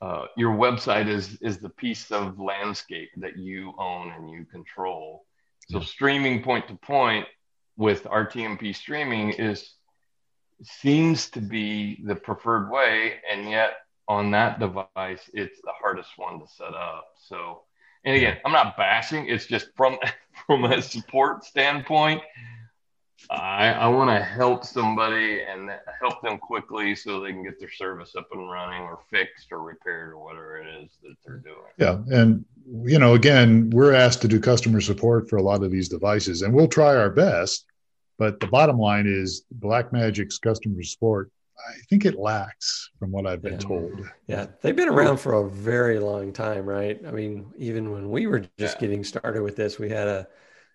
Uh, 0.00 0.26
your 0.36 0.54
website 0.54 1.08
is 1.08 1.38
is 1.40 1.58
the 1.58 1.68
piece 1.68 2.10
of 2.12 2.38
landscape 2.38 3.10
that 3.16 3.36
you 3.36 3.74
own 3.78 4.12
and 4.12 4.30
you 4.30 4.44
control. 4.44 5.24
So 5.70 5.80
streaming 5.80 6.42
point 6.42 6.68
to 6.68 6.74
point 6.76 7.26
with 7.76 8.04
RTMP 8.04 8.74
streaming 8.74 9.30
is 9.30 9.74
seems 10.62 11.30
to 11.30 11.40
be 11.40 12.00
the 12.04 12.14
preferred 12.14 12.70
way, 12.70 13.14
and 13.30 13.50
yet 13.50 13.74
on 14.08 14.30
that 14.32 14.58
device, 14.58 15.30
it's 15.34 15.60
the 15.62 15.72
hardest 15.80 16.10
one 16.16 16.40
to 16.40 16.46
set 16.46 16.74
up. 16.74 17.06
So, 17.28 17.62
and 18.04 18.16
again, 18.16 18.38
I'm 18.44 18.52
not 18.52 18.76
bashing. 18.76 19.28
It's 19.28 19.46
just 19.46 19.68
from 19.76 19.98
from 20.46 20.64
a 20.64 20.80
support 20.80 21.44
standpoint, 21.44 22.22
I, 23.30 23.70
I 23.72 23.88
want 23.88 24.10
to 24.10 24.22
help 24.22 24.64
somebody 24.64 25.42
and 25.42 25.70
help 26.00 26.22
them 26.22 26.38
quickly 26.38 26.94
so 26.94 27.20
they 27.20 27.32
can 27.32 27.42
get 27.42 27.58
their 27.58 27.70
service 27.70 28.14
up 28.16 28.28
and 28.32 28.50
running 28.50 28.82
or 28.82 29.00
fixed 29.10 29.50
or 29.50 29.60
repaired 29.60 30.12
or 30.12 30.18
whatever 30.18 30.58
it 30.58 30.84
is 30.84 30.90
that 31.02 31.16
they're 31.26 31.38
doing. 31.38 31.56
Yeah. 31.78 31.98
And, 32.16 32.44
you 32.84 32.98
know, 32.98 33.14
again, 33.14 33.70
we're 33.70 33.92
asked 33.92 34.22
to 34.22 34.28
do 34.28 34.40
customer 34.40 34.80
support 34.80 35.28
for 35.28 35.36
a 35.36 35.42
lot 35.42 35.64
of 35.64 35.70
these 35.70 35.88
devices 35.88 36.42
and 36.42 36.54
we'll 36.54 36.68
try 36.68 36.94
our 36.94 37.10
best. 37.10 37.64
But 38.18 38.40
the 38.40 38.46
bottom 38.46 38.78
line 38.78 39.06
is 39.06 39.44
Blackmagic's 39.52 40.38
customer 40.38 40.82
support, 40.82 41.30
I 41.58 41.74
think 41.90 42.04
it 42.04 42.18
lacks 42.18 42.90
from 42.98 43.10
what 43.10 43.26
I've 43.26 43.42
been 43.42 43.54
yeah. 43.54 43.58
told. 43.58 44.08
Yeah. 44.26 44.46
They've 44.60 44.76
been 44.76 44.88
around 44.88 45.18
for 45.18 45.34
a 45.34 45.50
very 45.50 45.98
long 45.98 46.32
time, 46.32 46.66
right? 46.66 47.00
I 47.06 47.10
mean, 47.10 47.52
even 47.58 47.90
when 47.90 48.10
we 48.10 48.26
were 48.26 48.40
just 48.40 48.76
yeah. 48.76 48.80
getting 48.80 49.02
started 49.02 49.42
with 49.42 49.56
this, 49.56 49.78
we 49.78 49.88
had 49.88 50.08
a, 50.08 50.28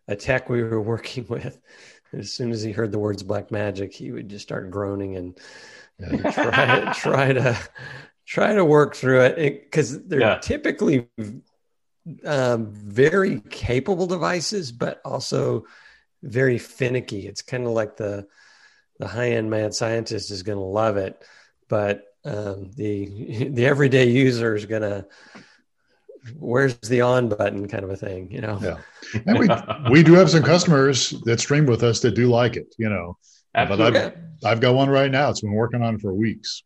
a 0.07 0.15
tech 0.15 0.49
we 0.49 0.63
were 0.63 0.81
working 0.93 1.25
with 1.27 1.59
as 2.13 2.31
soon 2.31 2.51
as 2.51 2.61
he 2.61 2.71
heard 2.71 2.91
the 2.91 2.99
words 2.99 3.23
black 3.23 3.51
magic, 3.51 3.93
he 3.93 4.11
would 4.11 4.29
just 4.29 4.43
start 4.43 4.71
groaning 4.71 5.15
and, 5.15 5.37
try, 6.33 6.93
try 6.93 7.33
to 7.33 7.57
try 8.25 8.53
to 8.53 8.65
work 8.65 8.95
through 8.95 9.21
it 9.21 9.63
because 9.63 10.03
they're 10.05 10.19
yeah. 10.19 10.37
typically 10.37 11.07
um, 12.25 12.71
very 12.71 13.39
capable 13.41 14.07
devices, 14.07 14.71
but 14.71 15.01
also 15.05 15.65
very 16.23 16.57
finicky. 16.57 17.27
It's 17.27 17.41
kind 17.41 17.65
of 17.65 17.71
like 17.71 17.95
the 17.95 18.27
the 18.99 19.07
high 19.07 19.31
end 19.31 19.49
mad 19.49 19.73
scientist 19.73 20.31
is 20.31 20.43
going 20.43 20.57
to 20.57 20.63
love 20.63 20.97
it, 20.97 21.23
but 21.69 22.03
um, 22.25 22.71
the 22.75 23.49
the 23.51 23.65
everyday 23.65 24.09
user 24.09 24.55
is 24.55 24.65
going 24.65 24.81
to 24.81 25.05
where's 26.37 26.75
the 26.77 27.01
on 27.01 27.29
button 27.29 27.67
kind 27.67 27.83
of 27.83 27.89
a 27.89 27.97
thing, 27.97 28.31
you 28.31 28.41
know? 28.41 28.59
Yeah. 28.61 28.77
And 29.25 29.39
we, 29.39 29.47
we 29.91 30.03
do 30.03 30.13
have 30.13 30.29
some 30.29 30.43
customers 30.43 31.11
that 31.25 31.39
stream 31.39 31.65
with 31.65 31.83
us 31.83 31.99
that 32.01 32.11
do 32.11 32.27
like 32.27 32.55
it, 32.55 32.73
you 32.77 32.89
know, 32.89 33.17
Absolutely. 33.55 33.91
but 33.91 34.15
I've, 34.43 34.45
I've 34.45 34.59
got 34.59 34.75
one 34.75 34.89
right 34.89 35.11
now. 35.11 35.29
It's 35.29 35.41
been 35.41 35.53
working 35.53 35.81
on 35.81 35.95
it 35.95 36.01
for 36.01 36.13
weeks 36.13 36.63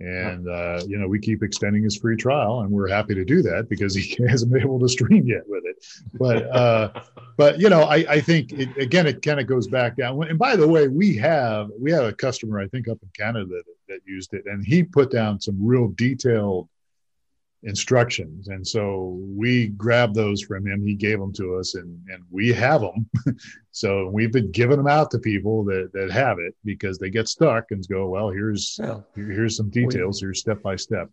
and 0.00 0.48
uh, 0.48 0.80
you 0.86 0.98
know 0.98 1.06
we 1.06 1.18
keep 1.18 1.42
extending 1.42 1.82
his 1.82 1.96
free 1.96 2.16
trial 2.16 2.60
and 2.60 2.70
we're 2.70 2.88
happy 2.88 3.14
to 3.14 3.24
do 3.24 3.42
that 3.42 3.68
because 3.68 3.94
he 3.94 4.16
hasn't 4.28 4.52
been 4.52 4.62
able 4.62 4.80
to 4.80 4.88
stream 4.88 5.26
yet 5.26 5.42
with 5.46 5.64
it 5.64 5.76
but 6.14 6.46
uh, 6.54 7.02
but 7.36 7.58
you 7.60 7.68
know 7.68 7.82
i, 7.82 7.96
I 8.08 8.20
think 8.20 8.52
it, 8.52 8.76
again 8.76 9.06
it 9.06 9.22
kind 9.22 9.38
of 9.38 9.46
goes 9.46 9.68
back 9.68 9.96
down 9.96 10.22
and 10.28 10.38
by 10.38 10.56
the 10.56 10.66
way 10.66 10.88
we 10.88 11.16
have 11.16 11.70
we 11.78 11.92
have 11.92 12.04
a 12.04 12.12
customer 12.12 12.60
i 12.60 12.66
think 12.68 12.88
up 12.88 12.98
in 13.02 13.08
canada 13.16 13.46
that, 13.46 13.64
that 13.88 14.00
used 14.04 14.34
it 14.34 14.44
and 14.46 14.64
he 14.64 14.82
put 14.82 15.10
down 15.10 15.40
some 15.40 15.56
real 15.64 15.88
detailed 15.88 16.68
instructions. 17.64 18.48
And 18.48 18.66
so 18.66 19.18
we 19.36 19.68
grabbed 19.68 20.14
those 20.14 20.42
from 20.42 20.66
him. 20.66 20.84
He 20.84 20.94
gave 20.94 21.18
them 21.18 21.32
to 21.34 21.56
us 21.56 21.74
and, 21.74 21.98
and 22.08 22.22
we 22.30 22.52
have 22.52 22.82
them. 22.82 23.08
so 23.70 24.08
we've 24.08 24.32
been 24.32 24.50
giving 24.50 24.76
them 24.76 24.86
out 24.86 25.10
to 25.12 25.18
people 25.18 25.64
that, 25.64 25.90
that 25.94 26.10
have 26.10 26.38
it 26.38 26.54
because 26.64 26.98
they 26.98 27.10
get 27.10 27.28
stuck 27.28 27.70
and 27.70 27.86
go, 27.88 28.08
well, 28.08 28.30
here's, 28.30 28.76
yeah. 28.78 29.00
here's 29.14 29.56
some 29.56 29.70
details. 29.70 30.20
We, 30.20 30.26
here's 30.26 30.40
step 30.40 30.62
by 30.62 30.76
step. 30.76 31.08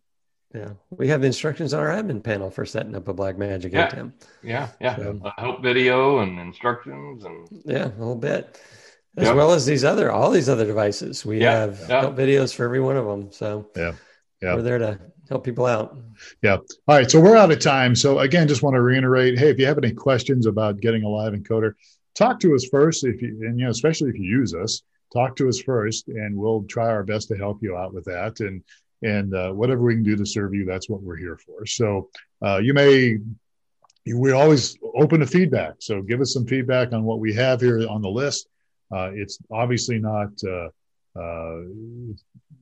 Yeah. 0.54 0.72
We 0.90 1.08
have 1.08 1.24
instructions 1.24 1.74
on 1.74 1.80
our 1.80 1.90
admin 1.90 2.22
panel 2.22 2.52
for 2.52 2.66
setting 2.66 2.96
up 2.96 3.08
a 3.08 3.14
Blackmagic 3.14 3.72
yeah. 3.72 3.90
ATEM. 3.90 4.12
Yeah. 4.44 4.68
Yeah. 4.82 4.98
So, 4.98 5.22
a 5.24 5.42
help 5.42 5.64
video 5.64 6.20
and 6.20 6.38
instructions 6.38 7.24
and 7.24 7.48
yeah, 7.64 7.88
a 7.88 7.98
little 7.98 8.16
bit. 8.16 8.60
As 9.18 9.28
yep. 9.28 9.36
well 9.36 9.52
as 9.52 9.66
these 9.66 9.84
other, 9.84 10.12
all 10.12 10.32
these 10.32 10.50
other 10.50 10.66
devices. 10.66 11.26
We 11.26 11.42
yeah. 11.42 11.52
have 11.52 11.80
help 11.86 12.16
videos 12.16 12.54
for 12.54 12.66
every 12.66 12.82
one 12.82 12.98
of 12.98 13.06
them. 13.06 13.32
So 13.32 13.70
yeah. 13.76 13.94
Yeah. 14.42 14.56
We're 14.56 14.64
there 14.64 14.78
to 14.80 15.00
help 15.32 15.46
people 15.46 15.66
out. 15.66 15.98
Yeah. 16.44 16.58
All 16.58 16.66
right. 16.88 17.10
So 17.10 17.20
we're 17.20 17.38
out 17.38 17.52
of 17.52 17.60
time. 17.60 17.96
So 17.96 18.20
again, 18.20 18.48
just 18.48 18.62
want 18.62 18.76
to 18.76 18.82
reiterate, 18.82 19.40
hey, 19.40 19.50
if 19.50 19.58
you 19.58 19.66
have 19.66 19.78
any 19.78 19.94
questions 19.94 20.46
about 20.46 20.82
getting 20.82 21.04
a 21.04 21.10
live 21.10 21.34
encoder, 21.34 21.74
talk 22.16 22.40
to 22.42 22.54
us 22.54 22.68
first. 22.70 23.06
If 23.06 23.22
you 23.22 23.30
and 23.42 23.58
you 23.58 23.66
know, 23.66 23.72
especially 23.72 24.10
if 24.10 24.20
you 24.20 24.26
use 24.26 24.54
us, 24.54 24.84
talk 25.14 25.38
to 25.38 25.48
us 25.48 25.60
first, 25.62 26.10
and 26.10 26.36
we'll 26.36 26.64
try 26.64 26.88
our 26.88 27.04
best 27.04 27.30
to 27.30 27.38
help 27.38 27.64
you 27.64 27.78
out 27.78 27.94
with 27.94 28.06
that. 28.06 28.42
And 28.42 28.62
and 29.04 29.34
uh, 29.34 29.52
whatever 29.52 29.82
we 29.82 29.96
can 29.96 30.04
do 30.04 30.18
to 30.18 30.26
serve 30.26 30.54
you, 30.54 30.66
that's 30.66 30.90
what 30.90 31.02
we're 31.02 31.18
here 31.18 31.38
for. 31.38 31.66
So 31.66 32.10
uh, 32.46 32.58
you 32.58 32.74
may. 32.74 33.18
We're 34.08 34.34
always 34.34 34.80
open 34.96 35.20
to 35.20 35.28
feedback. 35.28 35.76
So 35.80 36.02
give 36.02 36.22
us 36.22 36.34
some 36.34 36.48
feedback 36.48 36.92
on 36.92 37.04
what 37.04 37.20
we 37.20 37.36
have 37.36 37.62
here 37.62 37.88
on 37.88 38.02
the 38.02 38.10
list. 38.10 38.48
Uh, 38.92 39.12
it's 39.14 39.38
obviously 39.52 40.00
not 40.00 40.30
uh, 41.16 41.62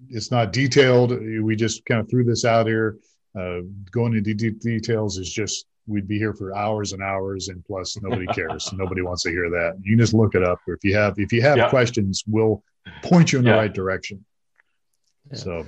it's 0.09 0.31
not 0.31 0.53
detailed. 0.53 1.11
We 1.11 1.55
just 1.55 1.85
kind 1.85 2.01
of 2.01 2.09
threw 2.09 2.23
this 2.23 2.45
out 2.45 2.67
here. 2.67 2.97
Uh, 3.37 3.59
going 3.91 4.15
into 4.15 4.33
de- 4.33 4.51
details 4.51 5.17
is 5.17 5.31
just 5.31 5.65
we'd 5.87 6.07
be 6.07 6.17
here 6.17 6.33
for 6.33 6.55
hours 6.55 6.93
and 6.93 7.01
hours, 7.01 7.49
and 7.49 7.63
plus 7.65 7.97
nobody 8.01 8.25
cares. 8.33 8.71
nobody 8.73 9.01
wants 9.01 9.23
to 9.23 9.29
hear 9.29 9.49
that. 9.49 9.77
You 9.81 9.91
can 9.91 9.99
just 9.99 10.13
look 10.13 10.35
it 10.35 10.43
up. 10.43 10.59
Or 10.67 10.73
if 10.73 10.83
you 10.83 10.95
have 10.95 11.15
if 11.17 11.31
you 11.31 11.41
have 11.41 11.57
yeah. 11.57 11.69
questions, 11.69 12.23
we'll 12.27 12.63
point 13.03 13.31
you 13.31 13.39
in 13.39 13.45
the 13.45 13.51
right 13.51 13.73
direction. 13.73 14.23
Yeah. 15.31 15.37
So. 15.37 15.65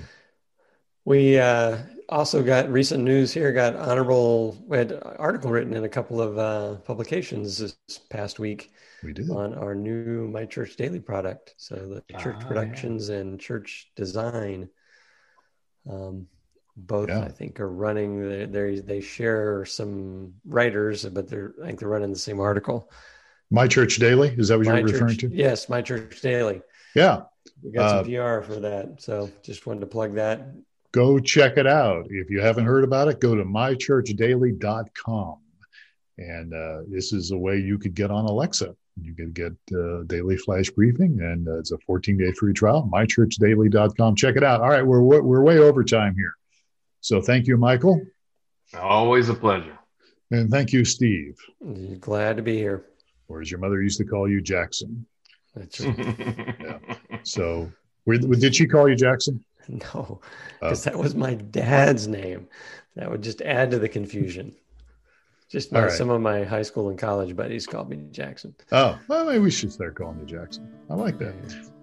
We 1.03 1.39
uh, 1.39 1.79
also 2.09 2.43
got 2.43 2.71
recent 2.71 3.03
news 3.03 3.33
here. 3.33 3.51
Got 3.51 3.75
honorable. 3.75 4.55
We 4.67 4.77
had 4.77 4.91
an 4.91 5.01
article 5.17 5.49
written 5.49 5.73
in 5.73 5.83
a 5.83 5.89
couple 5.89 6.21
of 6.21 6.37
uh, 6.37 6.75
publications 6.81 7.57
this 7.57 7.75
past 8.11 8.37
week. 8.37 8.71
We 9.03 9.13
did 9.13 9.29
on 9.29 9.53
our 9.55 9.73
new 9.73 10.27
My 10.27 10.45
Church 10.45 10.75
Daily 10.75 10.99
product. 10.99 11.55
So 11.57 11.75
the 11.75 12.17
church 12.19 12.37
ah, 12.39 12.47
productions 12.47 13.09
yeah. 13.09 13.17
and 13.17 13.39
church 13.39 13.91
design, 13.95 14.69
um, 15.89 16.27
both 16.77 17.09
yeah. 17.09 17.21
I 17.21 17.29
think 17.29 17.59
are 17.59 17.71
running. 17.71 18.51
They 18.51 18.79
they 18.79 19.01
share 19.01 19.65
some 19.65 20.33
writers, 20.45 21.05
but 21.05 21.27
they're 21.27 21.53
I 21.61 21.67
think 21.67 21.79
they're 21.79 21.89
running 21.89 22.11
the 22.11 22.19
same 22.19 22.39
article. 22.39 22.91
My 23.49 23.67
Church 23.67 23.97
Daily 23.97 24.29
is 24.37 24.47
that 24.47 24.57
what 24.57 24.67
you're 24.67 24.83
referring 24.83 25.17
to? 25.17 25.29
Yes, 25.29 25.67
My 25.67 25.81
Church 25.81 26.21
Daily. 26.21 26.61
Yeah, 26.95 27.23
we 27.63 27.71
got 27.71 27.89
some 27.89 27.99
uh, 27.99 28.03
PR 28.03 28.41
for 28.45 28.59
that. 28.59 29.01
So 29.01 29.29
just 29.43 29.65
wanted 29.65 29.81
to 29.81 29.87
plug 29.87 30.13
that 30.15 30.47
go 30.91 31.19
check 31.19 31.57
it 31.57 31.67
out. 31.67 32.07
If 32.09 32.29
you 32.29 32.41
haven't 32.41 32.65
heard 32.65 32.83
about 32.83 33.07
it, 33.07 33.21
go 33.21 33.35
to 33.35 33.43
mychurchdaily.com. 33.43 35.37
And 36.17 36.53
uh, 36.53 36.81
this 36.87 37.13
is 37.13 37.31
a 37.31 37.37
way 37.37 37.57
you 37.57 37.79
could 37.79 37.95
get 37.95 38.11
on 38.11 38.25
Alexa. 38.25 38.75
You 38.99 39.15
can 39.15 39.31
get 39.31 39.53
uh, 39.73 40.03
daily 40.03 40.37
flash 40.37 40.69
briefing, 40.69 41.19
and 41.21 41.47
uh, 41.47 41.59
it's 41.59 41.71
a 41.71 41.77
14 41.79 42.17
day 42.17 42.31
free 42.33 42.53
trial. 42.53 42.89
Mychurchdaily.com. 42.91 44.15
Check 44.15 44.35
it 44.35 44.43
out. 44.43 44.61
All 44.61 44.69
right, 44.69 44.85
we're, 44.85 45.01
we're 45.01 45.43
way 45.43 45.57
over 45.59 45.83
time 45.83 46.15
here. 46.15 46.33
So 46.99 47.21
thank 47.21 47.47
you, 47.47 47.57
Michael. 47.57 48.01
Always 48.77 49.29
a 49.29 49.33
pleasure. 49.33 49.77
And 50.29 50.49
thank 50.49 50.71
you, 50.71 50.85
Steve. 50.85 51.37
Glad 51.99 52.37
to 52.37 52.43
be 52.43 52.57
here. 52.57 52.85
Or 53.27 53.41
as 53.41 53.51
your 53.51 53.59
mother 53.59 53.81
used 53.81 53.97
to 53.97 54.05
call 54.05 54.29
you, 54.29 54.41
Jackson. 54.41 55.05
That's 55.55 55.79
right. 55.81 55.97
yeah. 56.59 56.95
So, 57.23 57.71
did 58.07 58.55
she 58.55 58.67
call 58.67 58.89
you 58.89 58.95
Jackson? 58.95 59.43
No, 59.67 60.21
because 60.59 60.87
oh. 60.87 60.89
that 60.89 60.99
was 60.99 61.15
my 61.15 61.35
dad's 61.35 62.07
name. 62.07 62.47
That 62.95 63.09
would 63.09 63.21
just 63.21 63.41
add 63.41 63.71
to 63.71 63.79
the 63.79 63.89
confusion. 63.89 64.55
Just 65.51 65.71
right. 65.73 65.91
some 65.91 66.09
of 66.09 66.21
my 66.21 66.45
high 66.45 66.61
school 66.61 66.89
and 66.89 66.97
college 66.97 67.35
buddies 67.35 67.67
called 67.67 67.89
me 67.89 68.01
Jackson. 68.11 68.55
Oh, 68.71 68.97
well, 69.09 69.25
maybe 69.25 69.39
we 69.39 69.51
should 69.51 69.73
start 69.73 69.95
calling 69.95 70.17
you 70.19 70.25
Jackson. 70.25 70.71
I 70.89 70.93
like 70.93 71.17
that. 71.19 71.33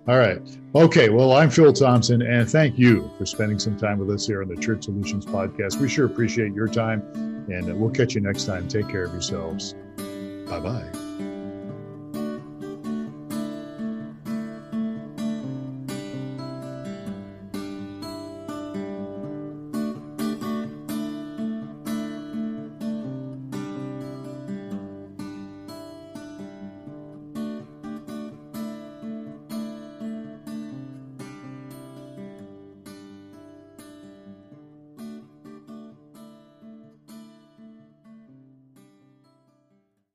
All 0.08 0.16
right. 0.16 0.40
Okay. 0.74 1.10
Well, 1.10 1.32
I'm 1.32 1.50
Phil 1.50 1.74
Thompson, 1.74 2.22
and 2.22 2.48
thank 2.48 2.78
you 2.78 3.10
for 3.18 3.26
spending 3.26 3.58
some 3.58 3.76
time 3.76 3.98
with 3.98 4.10
us 4.10 4.26
here 4.26 4.40
on 4.40 4.48
the 4.48 4.56
Church 4.56 4.84
Solutions 4.84 5.26
Podcast. 5.26 5.78
We 5.78 5.88
sure 5.90 6.06
appreciate 6.06 6.54
your 6.54 6.68
time, 6.68 7.02
and 7.50 7.78
we'll 7.78 7.90
catch 7.90 8.14
you 8.14 8.22
next 8.22 8.44
time. 8.44 8.68
Take 8.68 8.88
care 8.88 9.04
of 9.04 9.12
yourselves. 9.12 9.74
Bye 10.48 10.60
bye. 10.60 11.07